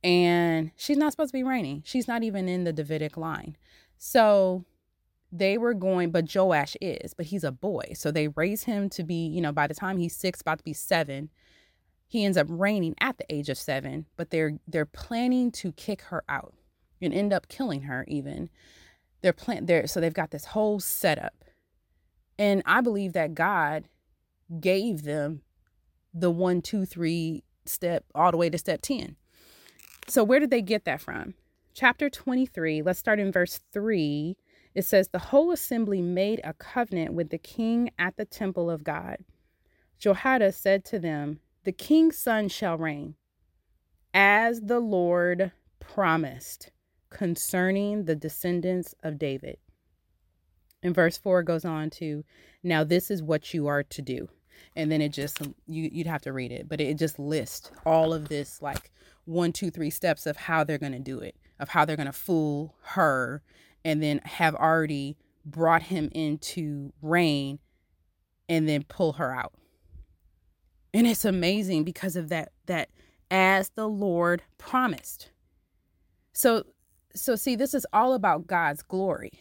And 0.03 0.71
she's 0.75 0.97
not 0.97 1.11
supposed 1.11 1.31
to 1.31 1.37
be 1.37 1.43
reigning. 1.43 1.81
She's 1.83 2.07
not 2.07 2.23
even 2.23 2.47
in 2.47 2.63
the 2.63 2.73
Davidic 2.73 3.17
line. 3.17 3.57
So 3.97 4.65
they 5.31 5.57
were 5.57 5.73
going, 5.73 6.11
but 6.11 6.33
Joash 6.33 6.77
is, 6.79 7.15
but 7.15 7.25
he's 7.25 7.43
a 7.43 7.51
boy. 7.51 7.93
So 7.95 8.11
they 8.11 8.27
raise 8.27 8.63
him 8.65 8.87
to 8.91 9.03
be, 9.03 9.25
you 9.25 9.41
know, 9.41 9.51
by 9.51 9.65
the 9.65 9.73
time 9.73 9.97
he's 9.97 10.15
six, 10.15 10.41
about 10.41 10.59
to 10.59 10.63
be 10.63 10.73
seven, 10.73 11.29
he 12.05 12.23
ends 12.23 12.37
up 12.37 12.45
reigning 12.49 12.93
at 13.01 13.17
the 13.17 13.25
age 13.33 13.49
of 13.49 13.57
7, 13.57 14.05
but 14.15 14.29
they're 14.29 14.59
they're 14.67 14.85
planning 14.85 15.51
to 15.53 15.71
kick 15.71 16.03
her 16.03 16.23
out 16.29 16.53
and 17.01 17.11
end 17.11 17.33
up 17.33 17.47
killing 17.47 17.81
her 17.83 18.05
even. 18.07 18.51
They're 19.23 19.33
plan 19.33 19.65
there 19.65 19.87
so 19.87 19.99
they've 19.99 20.13
got 20.13 20.31
this 20.31 20.45
whole 20.45 20.79
setup. 20.79 21.33
And 22.37 22.61
I 22.65 22.81
believe 22.81 23.13
that 23.13 23.33
God 23.33 23.85
gave 24.59 25.03
them 25.03 25.41
the 26.13 26.29
one, 26.29 26.61
two, 26.61 26.85
three 26.85 27.43
step 27.65 28.03
all 28.13 28.31
the 28.31 28.37
way 28.37 28.49
to 28.49 28.57
step 28.57 28.81
10. 28.81 29.15
So 30.07 30.25
where 30.25 30.39
did 30.39 30.49
they 30.49 30.61
get 30.61 30.83
that 30.83 31.01
from? 31.01 31.35
Chapter 31.73 32.09
23, 32.09 32.81
let's 32.81 32.99
start 32.99 33.19
in 33.19 33.31
verse 33.31 33.61
3. 33.71 34.35
It 34.75 34.85
says, 34.85 35.07
The 35.07 35.19
whole 35.19 35.51
assembly 35.51 36.01
made 36.01 36.41
a 36.43 36.53
covenant 36.53 37.13
with 37.13 37.29
the 37.29 37.37
king 37.37 37.91
at 37.97 38.17
the 38.17 38.25
temple 38.25 38.69
of 38.69 38.83
God. 38.83 39.19
Jehoiada 39.97 40.51
said 40.51 40.83
to 40.85 40.99
them, 40.99 41.39
The 41.63 41.71
king's 41.71 42.17
son 42.17 42.49
shall 42.49 42.77
reign, 42.77 43.15
as 44.13 44.59
the 44.61 44.81
Lord 44.81 45.53
promised 45.79 46.71
concerning 47.13 48.05
the 48.05 48.15
descendants 48.15 48.93
of 49.03 49.17
David. 49.17 49.57
And 50.81 50.93
verse 50.93 51.17
4 51.17 51.43
goes 51.43 51.63
on 51.63 51.89
to, 51.91 52.25
Now 52.61 52.83
this 52.83 53.09
is 53.09 53.23
what 53.23 53.53
you 53.53 53.67
are 53.67 53.83
to 53.83 54.01
do. 54.01 54.27
And 54.75 54.91
then 54.91 55.01
it 55.01 55.09
just, 55.09 55.41
you, 55.67 55.89
you'd 55.91 56.07
have 56.07 56.23
to 56.23 56.33
read 56.33 56.51
it, 56.51 56.67
but 56.67 56.81
it 56.81 56.97
just 56.97 57.19
lists 57.19 57.71
all 57.85 58.13
of 58.13 58.27
this 58.27 58.61
like 58.61 58.91
one, 59.25 59.53
two, 59.53 59.69
three 59.69 59.89
steps 59.89 60.25
of 60.25 60.35
how 60.35 60.63
they're 60.63 60.77
going 60.77 60.91
to 60.91 60.99
do 60.99 61.19
it, 61.19 61.35
of 61.59 61.69
how 61.69 61.85
they're 61.85 61.95
going 61.95 62.07
to 62.07 62.11
fool 62.11 62.75
her, 62.81 63.41
and 63.85 64.01
then 64.01 64.19
have 64.25 64.55
already 64.55 65.15
brought 65.45 65.83
him 65.83 66.09
into 66.13 66.91
reign 67.01 67.59
and 68.49 68.67
then 68.67 68.83
pull 68.83 69.13
her 69.13 69.33
out. 69.33 69.53
And 70.93 71.07
it's 71.07 71.25
amazing 71.25 71.83
because 71.83 72.15
of 72.15 72.29
that, 72.29 72.51
that 72.65 72.89
as 73.31 73.69
the 73.75 73.87
Lord 73.87 74.43
promised. 74.57 75.31
So, 76.33 76.65
so 77.15 77.35
see, 77.35 77.55
this 77.55 77.73
is 77.73 77.85
all 77.93 78.13
about 78.13 78.47
God's 78.47 78.81
glory, 78.81 79.31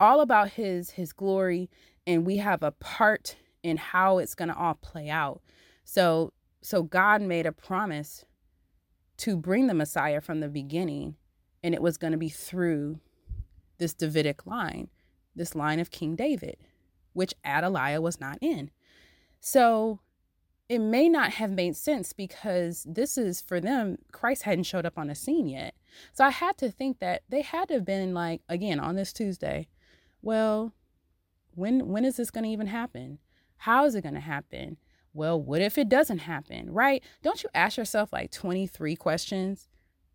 all 0.00 0.20
about 0.20 0.50
his, 0.50 0.90
his 0.90 1.12
glory. 1.12 1.70
And 2.06 2.26
we 2.26 2.36
have 2.38 2.62
a 2.62 2.72
part 2.72 3.36
in 3.62 3.76
how 3.76 4.18
it's 4.18 4.34
going 4.34 4.48
to 4.48 4.56
all 4.56 4.74
play 4.74 5.08
out. 5.08 5.40
So, 5.84 6.32
so 6.62 6.82
God 6.82 7.22
made 7.22 7.46
a 7.46 7.52
promise 7.52 8.24
to 9.18 9.36
bring 9.36 9.66
the 9.66 9.74
Messiah 9.74 10.20
from 10.20 10.40
the 10.40 10.48
beginning, 10.48 11.16
and 11.62 11.74
it 11.74 11.82
was 11.82 11.96
going 11.96 12.12
to 12.12 12.18
be 12.18 12.28
through 12.28 13.00
this 13.78 13.94
Davidic 13.94 14.46
line, 14.46 14.88
this 15.34 15.54
line 15.54 15.80
of 15.80 15.90
King 15.90 16.16
David, 16.16 16.56
which 17.12 17.34
Athaliah 17.44 18.00
was 18.00 18.20
not 18.20 18.38
in. 18.40 18.70
So 19.40 20.00
it 20.68 20.80
may 20.80 21.08
not 21.08 21.32
have 21.32 21.50
made 21.50 21.76
sense 21.76 22.12
because 22.12 22.84
this 22.88 23.16
is 23.16 23.40
for 23.40 23.60
them, 23.60 23.98
Christ 24.12 24.42
hadn't 24.42 24.64
showed 24.64 24.86
up 24.86 24.98
on 24.98 25.06
the 25.06 25.14
scene 25.14 25.46
yet. 25.48 25.74
So 26.12 26.24
I 26.24 26.30
had 26.30 26.56
to 26.58 26.70
think 26.70 26.98
that 27.00 27.22
they 27.28 27.42
had 27.42 27.68
to 27.68 27.74
have 27.74 27.84
been 27.84 28.14
like, 28.14 28.42
again, 28.48 28.80
on 28.80 28.96
this 28.96 29.12
Tuesday, 29.12 29.68
well, 30.22 30.72
when 31.54 31.88
when 31.88 32.04
is 32.04 32.16
this 32.16 32.30
going 32.30 32.44
to 32.44 32.50
even 32.50 32.66
happen? 32.66 33.18
How 33.58 33.84
is 33.84 33.94
it 33.94 34.02
going 34.02 34.14
to 34.14 34.20
happen? 34.20 34.76
Well, 35.12 35.40
what 35.40 35.62
if 35.62 35.78
it 35.78 35.88
doesn't 35.88 36.18
happen, 36.18 36.70
right? 36.70 37.02
Don't 37.22 37.42
you 37.42 37.48
ask 37.54 37.78
yourself 37.78 38.12
like 38.12 38.30
23 38.30 38.96
questions 38.96 39.68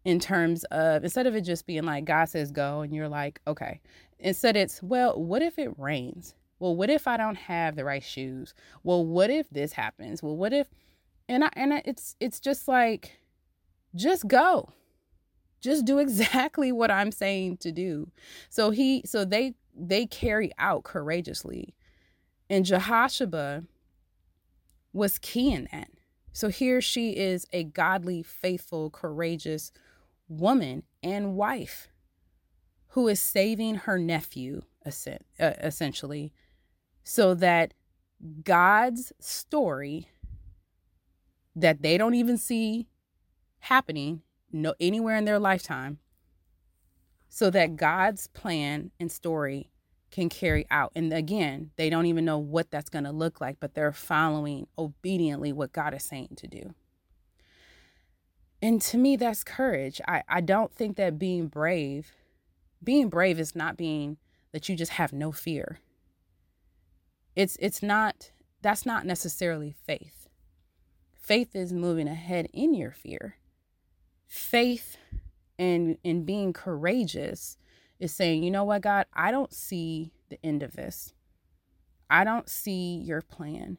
in 0.06 0.20
terms 0.20 0.64
of 0.66 1.04
instead 1.04 1.28
of 1.28 1.36
it 1.36 1.42
just 1.42 1.66
being 1.66 1.84
like 1.84 2.06
God 2.06 2.26
says 2.26 2.52
go 2.52 2.82
and 2.82 2.94
you're 2.94 3.10
like, 3.10 3.42
okay. 3.48 3.82
Instead 4.20 4.56
it's, 4.56 4.84
well, 4.84 5.20
what 5.20 5.42
if 5.42 5.58
it 5.58 5.78
rains? 5.80 6.36
Well, 6.60 6.76
what 6.76 6.92
if 6.92 7.08
I 7.08 7.18
don't 7.18 7.36
have 7.36 7.76
the 7.76 7.84
right 7.84 8.04
shoes? 8.04 8.54
Well, 8.84 9.04
what 9.04 9.32
if 9.32 9.50
this 9.50 9.74
happens? 9.74 10.22
Well, 10.22 10.38
what 10.38 10.54
if 10.54 10.68
and 11.28 11.46
I 11.46 11.50
and 11.54 11.74
I, 11.74 11.82
it's 11.86 12.16
it's 12.20 12.40
just 12.40 12.68
like 12.68 13.18
just 13.96 14.28
go. 14.28 14.74
Just 15.62 15.86
do 15.86 15.98
exactly 16.00 16.72
what 16.72 16.92
I'm 16.92 17.12
saying 17.12 17.58
to 17.58 17.72
do. 17.72 18.12
So 18.50 18.72
he 18.72 19.04
so 19.06 19.24
they 19.24 19.56
they 19.76 20.06
carry 20.06 20.52
out 20.58 20.84
courageously. 20.84 21.76
And 22.50 22.66
Jehoshaphat 22.66 23.64
was 24.92 25.20
key 25.20 25.54
in 25.54 25.70
that. 25.72 25.88
So 26.34 26.50
here 26.50 26.82
she 26.82 27.12
is 27.12 27.46
a 27.54 27.64
godly, 27.64 28.24
faithful, 28.24 28.90
courageous 28.90 29.72
woman 30.28 30.84
and 31.04 31.36
wife 31.36 31.88
who 32.90 33.08
is 33.08 33.22
saving 33.22 33.76
her 33.76 33.98
nephew, 33.98 34.64
uh, 34.86 34.92
essentially, 35.40 36.34
so 37.04 37.34
that 37.34 37.74
God's 38.44 39.14
story 39.20 40.10
that 41.56 41.82
they 41.82 41.98
don't 41.98 42.16
even 42.16 42.38
see 42.38 42.88
happening 43.60 44.22
no 44.54 44.74
anywhere 44.80 45.16
in 45.16 45.26
their 45.26 45.40
lifetime 45.40 46.00
so 47.30 47.50
that 47.50 47.76
God's 47.76 48.28
plan 48.28 48.92
and 49.00 49.12
story 49.12 49.72
can 50.12 50.28
carry 50.28 50.66
out. 50.70 50.92
And 50.96 51.14
again, 51.14 51.72
they 51.78 51.90
don't 51.90 52.06
even 52.06 52.26
know 52.26 52.38
what 52.38 52.70
that's 52.70 52.90
going 52.90 53.06
to 53.06 53.12
look 53.12 53.40
like, 53.40 53.58
but 53.60 53.74
they're 53.74 53.94
following 53.94 54.68
obediently 54.78 55.54
what 55.54 55.72
God 55.72 55.94
is 55.94 56.04
saying 56.04 56.36
to 56.38 56.48
do. 56.48 56.74
And 58.62 58.82
to 58.84 58.98
me, 58.98 59.16
that's 59.16 59.44
courage. 59.44 60.02
I, 60.08 60.24
I 60.28 60.42
don't 60.42 60.74
think 60.74 60.98
that 60.98 61.18
being 61.18 61.48
brave, 61.48 62.12
being 62.84 63.10
brave 63.10 63.40
is 63.40 63.56
not 63.56 63.78
being 63.78 64.18
that 64.52 64.68
you 64.68 64.76
just 64.76 64.94
have 64.94 65.14
no 65.14 65.32
fear. 65.32 65.80
It's 67.36 67.58
it's 67.62 67.82
not 67.82 68.32
that's 68.62 68.86
not 68.86 69.06
necessarily 69.06 69.74
faith. 69.86 70.28
Faith 71.16 71.56
is 71.56 71.72
moving 71.72 72.08
ahead 72.08 72.48
in 72.54 72.74
your 72.74 72.92
fear. 72.92 73.38
Faith 74.32 74.96
and 75.60 75.98
and 76.06 76.26
being 76.26 76.54
courageous 76.54 77.58
is 78.00 78.14
saying, 78.14 78.44
you 78.44 78.50
know 78.50 78.64
what, 78.64 78.82
God, 78.82 79.06
I 79.14 79.30
don't 79.30 79.54
see 79.54 80.14
the 80.30 80.40
end 80.42 80.64
of 80.64 80.72
this. 80.72 81.14
I 82.10 82.24
don't 82.24 82.48
see 82.48 82.96
your 82.96 83.22
plan. 83.22 83.78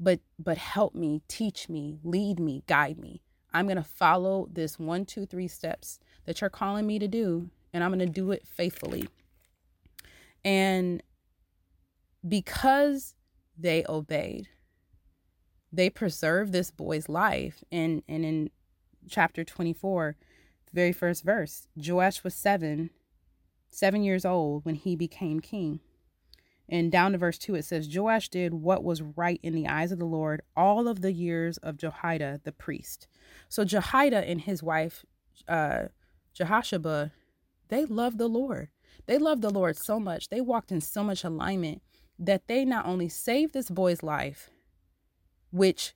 But 0.00 0.18
but 0.36 0.58
help 0.58 0.96
me, 0.96 1.22
teach 1.28 1.68
me, 1.68 2.00
lead 2.02 2.40
me, 2.40 2.64
guide 2.66 2.98
me. 2.98 3.22
I'm 3.54 3.68
gonna 3.68 3.84
follow 3.84 4.48
this 4.50 4.80
one, 4.80 5.04
two, 5.04 5.26
three 5.26 5.46
steps 5.46 6.00
that 6.24 6.40
you're 6.40 6.50
calling 6.50 6.84
me 6.84 6.98
to 6.98 7.06
do, 7.06 7.48
and 7.72 7.84
I'm 7.84 7.92
gonna 7.92 8.06
do 8.06 8.32
it 8.32 8.44
faithfully. 8.48 9.08
And 10.44 11.04
because 12.26 13.14
they 13.56 13.84
obeyed, 13.88 14.48
they 15.72 15.88
preserved 15.88 16.52
this 16.52 16.72
boy's 16.72 17.08
life. 17.08 17.62
And 17.70 18.02
and 18.08 18.24
in 18.24 18.50
chapter 19.08 19.44
24, 19.44 20.16
the 20.66 20.74
very 20.74 20.92
first 20.92 21.24
verse, 21.24 21.68
Joash 21.76 22.24
was 22.24 22.34
seven 22.34 22.90
seven 23.68 24.02
years 24.02 24.24
old 24.24 24.64
when 24.64 24.74
he 24.74 24.96
became 24.96 25.40
king. 25.40 25.80
And 26.68 26.90
down 26.90 27.12
to 27.12 27.18
verse 27.18 27.38
2, 27.38 27.54
it 27.54 27.64
says, 27.64 27.94
Joash 27.94 28.28
did 28.28 28.52
what 28.52 28.82
was 28.82 29.02
right 29.02 29.38
in 29.42 29.54
the 29.54 29.68
eyes 29.68 29.92
of 29.92 29.98
the 29.98 30.04
Lord 30.04 30.42
all 30.56 30.88
of 30.88 31.00
the 31.00 31.12
years 31.12 31.58
of 31.58 31.76
Jehoiada 31.76 32.40
the 32.42 32.52
priest. 32.52 33.06
So 33.48 33.64
Jehoiada 33.64 34.28
and 34.28 34.40
his 34.40 34.62
wife, 34.62 35.04
uh, 35.46 35.86
Jehoshaphat, 36.34 37.12
they 37.68 37.84
loved 37.84 38.18
the 38.18 38.28
Lord. 38.28 38.68
They 39.06 39.18
loved 39.18 39.42
the 39.42 39.50
Lord 39.50 39.76
so 39.76 40.00
much. 40.00 40.28
They 40.28 40.40
walked 40.40 40.72
in 40.72 40.80
so 40.80 41.04
much 41.04 41.22
alignment 41.22 41.82
that 42.18 42.48
they 42.48 42.64
not 42.64 42.86
only 42.86 43.08
saved 43.08 43.52
this 43.52 43.70
boy's 43.70 44.02
life, 44.02 44.50
which 45.50 45.94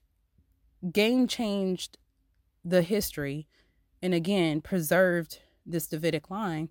game 0.93 1.27
changed 1.27 1.99
the 2.65 2.83
history 2.83 3.47
and 4.03 4.15
again 4.15 4.61
preserved 4.61 5.41
this 5.67 5.87
Davidic 5.87 6.31
line, 6.31 6.69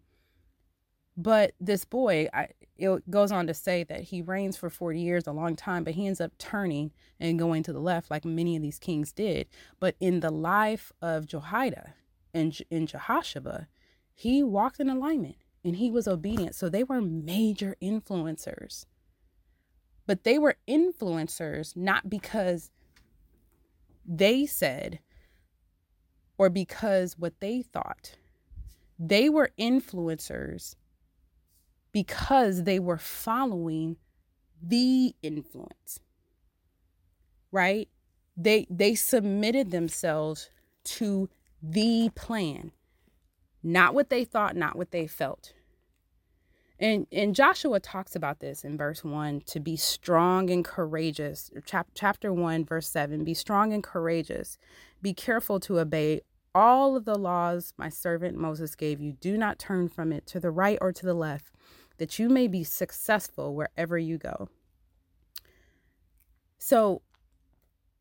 but 1.21 1.51
this 1.59 1.83
boy, 1.83 2.29
I, 2.33 2.47
it 2.77 3.11
goes 3.11 3.29
on 3.29 3.45
to 3.47 3.53
say 3.53 3.83
that 3.83 4.03
he 4.03 4.21
reigns 4.21 4.55
for 4.55 4.69
40 4.69 5.01
years, 5.01 5.27
a 5.27 5.33
long 5.33 5.57
time, 5.57 5.83
but 5.83 5.95
he 5.95 6.07
ends 6.07 6.21
up 6.21 6.31
turning 6.37 6.91
and 7.19 7.37
going 7.37 7.61
to 7.63 7.73
the 7.73 7.81
left 7.81 8.09
like 8.09 8.23
many 8.23 8.55
of 8.55 8.61
these 8.61 8.79
kings 8.79 9.11
did. 9.11 9.47
But 9.81 9.95
in 9.99 10.21
the 10.21 10.31
life 10.31 10.93
of 11.01 11.27
Jehoiada 11.27 11.93
and 12.33 12.57
in 12.69 12.87
Jehoshaphat, 12.87 13.65
he 14.13 14.43
walked 14.43 14.79
in 14.79 14.89
alignment 14.89 15.35
and 15.61 15.75
he 15.75 15.91
was 15.91 16.07
obedient. 16.07 16.55
So 16.55 16.69
they 16.69 16.85
were 16.85 17.01
major 17.01 17.75
influencers. 17.81 18.85
But 20.07 20.23
they 20.23 20.39
were 20.39 20.55
influencers 20.69 21.75
not 21.75 22.09
because 22.09 22.71
they 24.05 24.45
said 24.45 24.99
or 26.39 26.49
because 26.49 27.19
what 27.19 27.39
they 27.41 27.63
thought. 27.63 28.17
They 28.99 29.29
were 29.29 29.51
influencers 29.59 30.75
because 31.93 32.63
they 32.63 32.79
were 32.79 32.97
following 32.97 33.97
the 34.61 35.15
influence 35.23 35.99
right 37.51 37.89
they 38.37 38.67
they 38.69 38.95
submitted 38.95 39.71
themselves 39.71 40.49
to 40.83 41.29
the 41.63 42.09
plan 42.15 42.71
not 43.63 43.93
what 43.93 44.09
they 44.09 44.25
thought 44.25 44.55
not 44.55 44.75
what 44.77 44.91
they 44.91 45.07
felt 45.07 45.53
And 46.79 47.07
and 47.11 47.35
Joshua 47.35 47.79
talks 47.79 48.15
about 48.15 48.39
this 48.39 48.63
in 48.65 48.77
verse 48.77 49.03
1 49.03 49.43
to 49.47 49.59
be 49.61 49.77
strong 49.77 50.49
and 50.49 50.65
courageous. 50.65 51.49
Chap- 51.65 51.89
chapter 51.95 52.33
1 52.33 52.65
verse 52.65 52.89
7, 52.89 53.23
be 53.23 53.33
strong 53.33 53.71
and 53.73 53.83
courageous. 53.83 54.57
Be 55.01 55.13
careful 55.13 55.59
to 55.61 55.79
obey 55.79 56.21
all 56.53 56.95
of 56.95 57.05
the 57.05 57.17
laws 57.17 57.73
my 57.77 57.89
servant 57.89 58.37
Moses 58.37 58.75
gave 58.75 58.99
you. 58.99 59.13
Do 59.13 59.37
not 59.37 59.59
turn 59.59 59.87
from 59.87 60.11
it 60.11 60.25
to 60.27 60.39
the 60.39 60.51
right 60.51 60.77
or 60.81 60.91
to 60.91 61.05
the 61.05 61.13
left, 61.13 61.53
that 61.97 62.17
you 62.19 62.29
may 62.29 62.47
be 62.47 62.63
successful 62.63 63.55
wherever 63.55 63.97
you 63.97 64.17
go. 64.17 64.49
So 66.57 67.01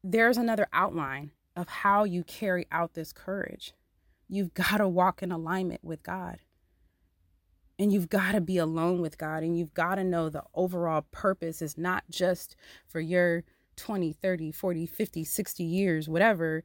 there's 0.03 0.37
another 0.37 0.67
outline 0.73 1.33
of 1.57 1.69
how 1.69 2.05
you 2.05 2.25
carry 2.25 2.67
out 2.71 2.95
this 2.95 3.13
courage. 3.13 3.75
You've 4.29 4.55
got 4.55 4.79
to 4.79 4.89
walk 4.89 5.23
in 5.23 5.33
alignment 5.33 5.85
with 5.85 6.03
God. 6.03 6.39
And 7.81 7.93
you've 7.93 8.09
got 8.09 8.33
to 8.33 8.41
be 8.41 8.59
alone 8.59 9.01
with 9.01 9.19
God. 9.19 9.43
And 9.43 9.57
you've 9.57 9.75
got 9.75 9.97
to 9.97 10.05
know 10.05 10.29
the 10.29 10.43
overall 10.55 11.07
purpose 11.13 11.63
is 11.63 11.79
not 11.79 12.05
just 12.11 12.57
for 12.87 13.01
your 13.01 13.45
20, 13.77 14.13
30, 14.13 14.51
40, 14.51 14.87
50, 14.87 15.25
60 15.25 15.65
years, 15.65 16.09
whatever, 16.09 16.65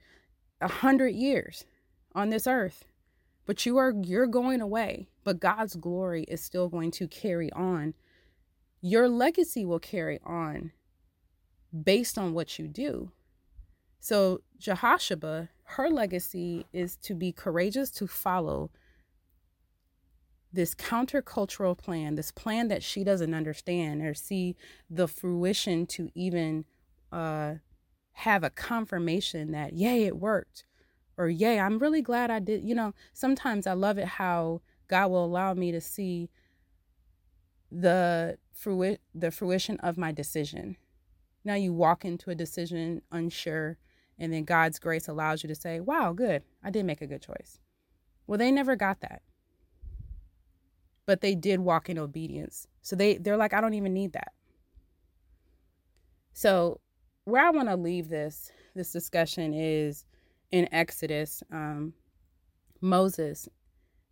100 0.59 1.09
years 1.09 1.65
on 2.15 2.29
this 2.29 2.47
earth. 2.47 2.85
But 3.45 3.65
you 3.65 3.77
are 3.77 3.93
you're 4.03 4.27
going 4.27 4.61
away, 4.61 5.09
but 5.23 5.39
God's 5.39 5.75
glory 5.75 6.23
is 6.23 6.41
still 6.41 6.69
going 6.69 6.91
to 6.91 7.07
carry 7.07 7.51
on. 7.51 7.93
Your 8.81 9.09
legacy 9.09 9.65
will 9.65 9.79
carry 9.79 10.19
on 10.25 10.71
based 11.83 12.17
on 12.17 12.33
what 12.33 12.57
you 12.59 12.67
do. 12.67 13.11
So 13.99 14.41
Jehoshaphat, 14.59 15.49
her 15.63 15.89
legacy 15.89 16.65
is 16.73 16.97
to 16.97 17.15
be 17.15 17.31
courageous 17.31 17.89
to 17.91 18.07
follow 18.07 18.69
this 20.51 20.75
countercultural 20.75 21.77
plan, 21.77 22.15
this 22.15 22.31
plan 22.31 22.67
that 22.67 22.83
she 22.83 23.03
doesn't 23.03 23.33
understand 23.33 24.01
or 24.01 24.13
see 24.13 24.55
the 24.89 25.07
fruition 25.07 25.87
to 25.87 26.09
even 26.13 26.65
uh, 27.11 27.55
have 28.11 28.43
a 28.43 28.49
confirmation 28.49 29.51
that, 29.51 29.73
yay, 29.73 30.03
it 30.03 30.17
worked. 30.17 30.65
Or, 31.17 31.29
yay, 31.29 31.59
I'm 31.59 31.79
really 31.79 32.01
glad 32.01 32.31
I 32.31 32.39
did. 32.39 32.67
You 32.67 32.75
know, 32.75 32.93
sometimes 33.13 33.67
I 33.67 33.73
love 33.73 33.97
it 33.97 34.07
how 34.07 34.61
God 34.87 35.11
will 35.11 35.25
allow 35.25 35.53
me 35.53 35.71
to 35.71 35.81
see 35.81 36.29
the 37.71 38.37
fruit 38.53 38.99
the 39.15 39.31
fruition 39.31 39.77
of 39.77 39.97
my 39.97 40.11
decision. 40.11 40.77
Now 41.43 41.55
you 41.55 41.73
walk 41.73 42.05
into 42.05 42.29
a 42.29 42.35
decision 42.35 43.01
unsure, 43.11 43.77
and 44.17 44.31
then 44.31 44.43
God's 44.43 44.79
grace 44.79 45.07
allows 45.07 45.43
you 45.43 45.47
to 45.49 45.55
say, 45.55 45.79
Wow, 45.79 46.13
good, 46.13 46.43
I 46.63 46.69
did 46.69 46.85
make 46.85 47.01
a 47.01 47.07
good 47.07 47.21
choice. 47.21 47.59
Well, 48.27 48.37
they 48.37 48.51
never 48.51 48.75
got 48.75 49.01
that 49.01 49.21
but 51.05 51.21
they 51.21 51.35
did 51.35 51.59
walk 51.59 51.89
in 51.89 51.97
obedience. 51.97 52.67
So 52.81 52.95
they 52.95 53.17
they're 53.17 53.37
like 53.37 53.53
I 53.53 53.61
don't 53.61 53.73
even 53.73 53.93
need 53.93 54.13
that. 54.13 54.33
So 56.33 56.79
where 57.25 57.45
I 57.45 57.51
want 57.51 57.69
to 57.69 57.75
leave 57.75 58.09
this 58.09 58.51
this 58.75 58.91
discussion 58.91 59.53
is 59.53 60.05
in 60.53 60.71
Exodus. 60.71 61.41
Um, 61.51 61.93
Moses 62.79 63.49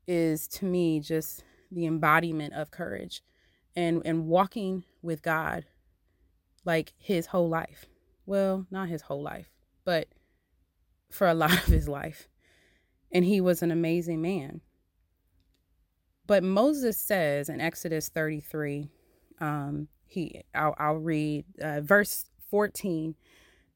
is 0.07 0.47
to 0.47 0.65
me 0.65 0.99
just 0.99 1.43
the 1.71 1.85
embodiment 1.85 2.53
of 2.53 2.71
courage 2.71 3.21
and 3.75 4.01
and 4.03 4.25
walking 4.25 4.83
with 5.01 5.21
God 5.21 5.65
like 6.65 6.93
his 6.97 7.27
whole 7.27 7.47
life. 7.47 7.85
Well, 8.25 8.65
not 8.71 8.89
his 8.89 9.03
whole 9.03 9.21
life, 9.21 9.51
but 9.85 10.07
for 11.11 11.27
a 11.27 11.33
lot 11.35 11.53
of 11.53 11.65
his 11.65 11.87
life. 11.87 12.27
And 13.11 13.23
he 13.23 13.39
was 13.39 13.61
an 13.61 13.71
amazing 13.71 14.21
man. 14.21 14.61
But 16.25 16.43
Moses 16.43 16.97
says 16.97 17.49
in 17.49 17.61
Exodus 17.61 18.09
33, 18.09 18.89
um, 19.39 19.89
he 20.07 20.41
I'll, 20.55 20.73
I'll 20.79 20.95
read 20.95 21.45
uh, 21.61 21.81
verse 21.81 22.25
14. 22.49 23.15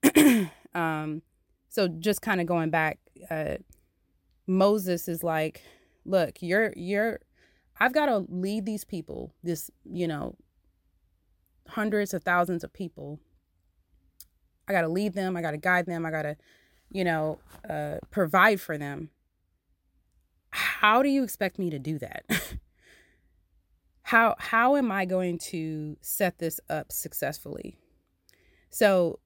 um, 0.73 1.21
so 1.75 1.89
just 1.89 2.21
kind 2.21 2.39
of 2.39 2.47
going 2.47 2.69
back, 2.69 2.99
uh, 3.29 3.55
Moses 4.47 5.09
is 5.09 5.23
like, 5.23 5.61
look, 6.05 6.41
you're 6.41 6.71
you're 6.77 7.19
I've 7.77 7.91
got 7.91 8.05
to 8.05 8.25
lead 8.29 8.65
these 8.65 8.85
people, 8.85 9.33
this, 9.43 9.69
you 9.83 10.07
know, 10.07 10.37
hundreds 11.67 12.13
of 12.13 12.23
thousands 12.23 12.63
of 12.63 12.71
people. 12.71 13.19
I 14.69 14.71
got 14.71 14.81
to 14.81 14.87
lead 14.87 15.13
them, 15.13 15.35
I 15.35 15.41
got 15.41 15.51
to 15.51 15.57
guide 15.57 15.85
them, 15.85 16.05
I 16.05 16.11
got 16.11 16.21
to, 16.21 16.37
you 16.89 17.03
know, 17.03 17.39
uh, 17.69 17.97
provide 18.09 18.61
for 18.61 18.77
them 18.77 19.09
how 20.51 21.03
do 21.03 21.09
you 21.09 21.21
expect 21.21 21.59
me 21.59 21.69
to 21.69 21.79
do 21.79 21.99
that? 21.99 22.23
how 24.03 24.35
how 24.39 24.77
am 24.77 24.89
I 24.89 25.03
going 25.03 25.37
to 25.49 25.97
set 25.99 26.39
this 26.39 26.61
up 26.69 26.93
successfully? 26.93 27.77
So 28.69 29.19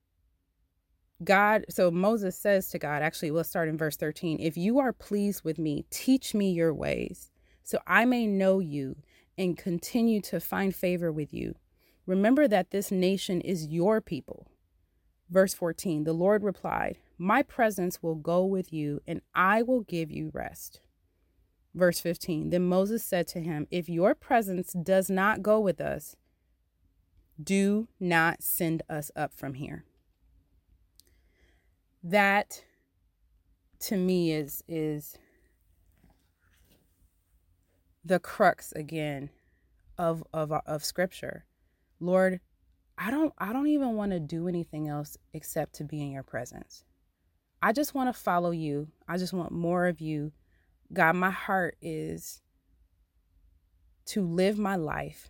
God, 1.22 1.66
so 1.68 1.90
Moses 1.90 2.36
says 2.36 2.68
to 2.68 2.78
God, 2.78 3.02
actually, 3.02 3.30
let's 3.30 3.48
start 3.48 3.68
in 3.68 3.76
verse 3.76 3.96
13. 3.96 4.38
If 4.40 4.56
you 4.56 4.78
are 4.78 4.92
pleased 4.92 5.44
with 5.44 5.58
me, 5.58 5.84
teach 5.90 6.34
me 6.34 6.50
your 6.50 6.72
ways, 6.72 7.30
so 7.62 7.78
I 7.86 8.06
may 8.06 8.26
know 8.26 8.58
you 8.58 8.96
and 9.36 9.56
continue 9.56 10.20
to 10.22 10.40
find 10.40 10.74
favor 10.74 11.12
with 11.12 11.34
you. 11.34 11.56
Remember 12.06 12.48
that 12.48 12.70
this 12.70 12.90
nation 12.90 13.40
is 13.40 13.66
your 13.66 14.00
people. 14.00 14.46
Verse 15.28 15.54
14 15.54 16.04
The 16.04 16.12
Lord 16.12 16.42
replied, 16.42 16.98
My 17.18 17.42
presence 17.42 18.02
will 18.02 18.16
go 18.16 18.44
with 18.44 18.72
you, 18.72 19.00
and 19.06 19.20
I 19.34 19.62
will 19.62 19.82
give 19.82 20.10
you 20.10 20.30
rest. 20.32 20.80
Verse 21.74 22.00
15 22.00 22.50
Then 22.50 22.64
Moses 22.64 23.04
said 23.04 23.28
to 23.28 23.40
him, 23.40 23.66
If 23.70 23.88
your 23.88 24.14
presence 24.14 24.72
does 24.72 25.10
not 25.10 25.42
go 25.42 25.60
with 25.60 25.80
us, 25.80 26.16
do 27.42 27.88
not 27.98 28.42
send 28.42 28.82
us 28.88 29.10
up 29.14 29.32
from 29.32 29.54
here. 29.54 29.84
That 32.02 32.62
to 33.80 33.96
me 33.96 34.32
is 34.32 34.62
is 34.68 35.16
the 38.04 38.18
crux 38.18 38.72
again 38.72 39.30
of 39.98 40.24
of 40.32 40.52
of 40.52 40.84
scripture. 40.84 41.44
Lord, 42.00 42.40
I 42.96 43.10
don't 43.10 43.32
I 43.38 43.52
don't 43.52 43.68
even 43.68 43.94
want 43.94 44.12
to 44.12 44.20
do 44.20 44.48
anything 44.48 44.88
else 44.88 45.16
except 45.34 45.74
to 45.74 45.84
be 45.84 46.00
in 46.00 46.10
your 46.10 46.22
presence. 46.22 46.84
I 47.62 47.72
just 47.72 47.94
want 47.94 48.08
to 48.08 48.18
follow 48.18 48.52
you. 48.52 48.88
I 49.06 49.18
just 49.18 49.34
want 49.34 49.52
more 49.52 49.86
of 49.86 50.00
you 50.00 50.32
God, 50.92 51.14
my 51.16 51.30
heart 51.30 51.76
is 51.80 52.42
to 54.06 54.22
live 54.22 54.58
my 54.58 54.76
life 54.76 55.28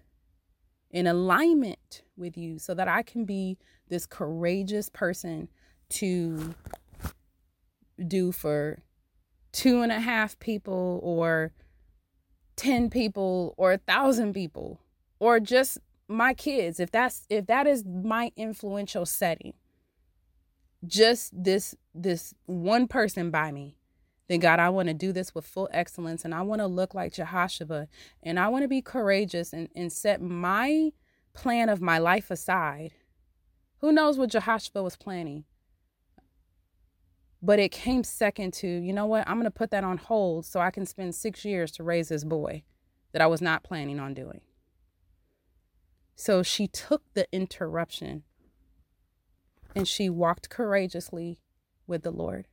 in 0.91 1.07
alignment 1.07 2.03
with 2.17 2.37
you 2.37 2.59
so 2.59 2.73
that 2.75 2.89
I 2.89 3.03
can 3.03 3.25
be 3.25 3.59
this 3.89 4.07
courageous 4.07 4.89
person 4.89 5.49
to 5.91 6.55
do 8.07 8.33
for 8.33 8.83
two 9.53 9.83
and 9.83 9.93
a 9.93 10.01
half 10.01 10.39
people 10.39 11.01
or 11.03 11.53
10 12.57 12.91
people 12.91 13.55
or 13.57 13.73
a 13.73 13.79
thousand 13.79 14.33
people 14.33 14.81
or 15.19 15.41
just 15.41 15.79
my 16.09 16.35
kids 16.35 16.81
if 16.81 16.91
that's 16.91 17.27
if 17.29 17.47
that 17.47 17.67
is 17.67 17.85
my 17.85 18.33
influential 18.37 19.07
setting 19.07 19.55
just 20.87 21.33
this 21.33 21.75
this 21.95 22.35
one 22.47 22.87
person 22.87 23.31
by 23.31 23.51
me 23.51 23.77
then 24.31 24.39
God, 24.39 24.61
I 24.61 24.69
want 24.69 24.87
to 24.87 24.95
do 24.95 25.13
this 25.13 25.35
with 25.35 25.45
full 25.45 25.69
excellence 25.73 26.25
and 26.25 26.33
I 26.33 26.43
want 26.43 26.61
to 26.61 26.69
look 26.69 26.95
like 26.95 27.15
Jehoshaphat 27.15 27.89
and 28.23 28.39
I 28.39 28.47
want 28.47 28.63
to 28.63 28.69
be 28.69 28.81
courageous 28.81 29.53
and, 29.53 29.69
and 29.75 29.93
set 29.93 30.23
my 30.23 30.93
plan 31.35 31.69
of 31.69 31.81
my 31.81 31.99
life 31.99 32.31
aside. 32.31 32.93
Who 33.79 33.91
knows 33.91 34.19
what 34.19 34.31
Jehoshaphat 34.31 34.85
was 34.85 34.95
planning? 34.95 35.47
But 37.43 37.59
it 37.59 37.71
came 37.71 38.05
second 38.05 38.53
to, 38.55 38.69
you 38.69 38.93
know 38.93 39.07
what, 39.07 39.27
I'm 39.27 39.37
going 39.37 39.45
to 39.45 39.51
put 39.51 39.71
that 39.71 39.85
on 39.85 39.97
hold 39.97 40.45
so 40.45 40.61
I 40.61 40.71
can 40.71 40.85
spend 40.85 41.15
six 41.15 41.45
years 41.45 41.71
to 41.73 41.83
raise 41.83 42.09
this 42.09 42.25
boy 42.25 42.65
that 43.13 43.23
I 43.23 43.27
was 43.27 43.41
not 43.41 43.63
planning 43.63 43.99
on 43.99 44.15
doing. 44.15 44.43
So 46.15 46.43
she 46.43 46.69
took 46.69 47.03
the 47.15 47.27
interruption 47.33 48.25
and 49.75 49.89
she 49.89 50.11
walked 50.11 50.51
courageously 50.51 51.41
with 51.87 52.03
the 52.03 52.11
Lord. 52.11 52.47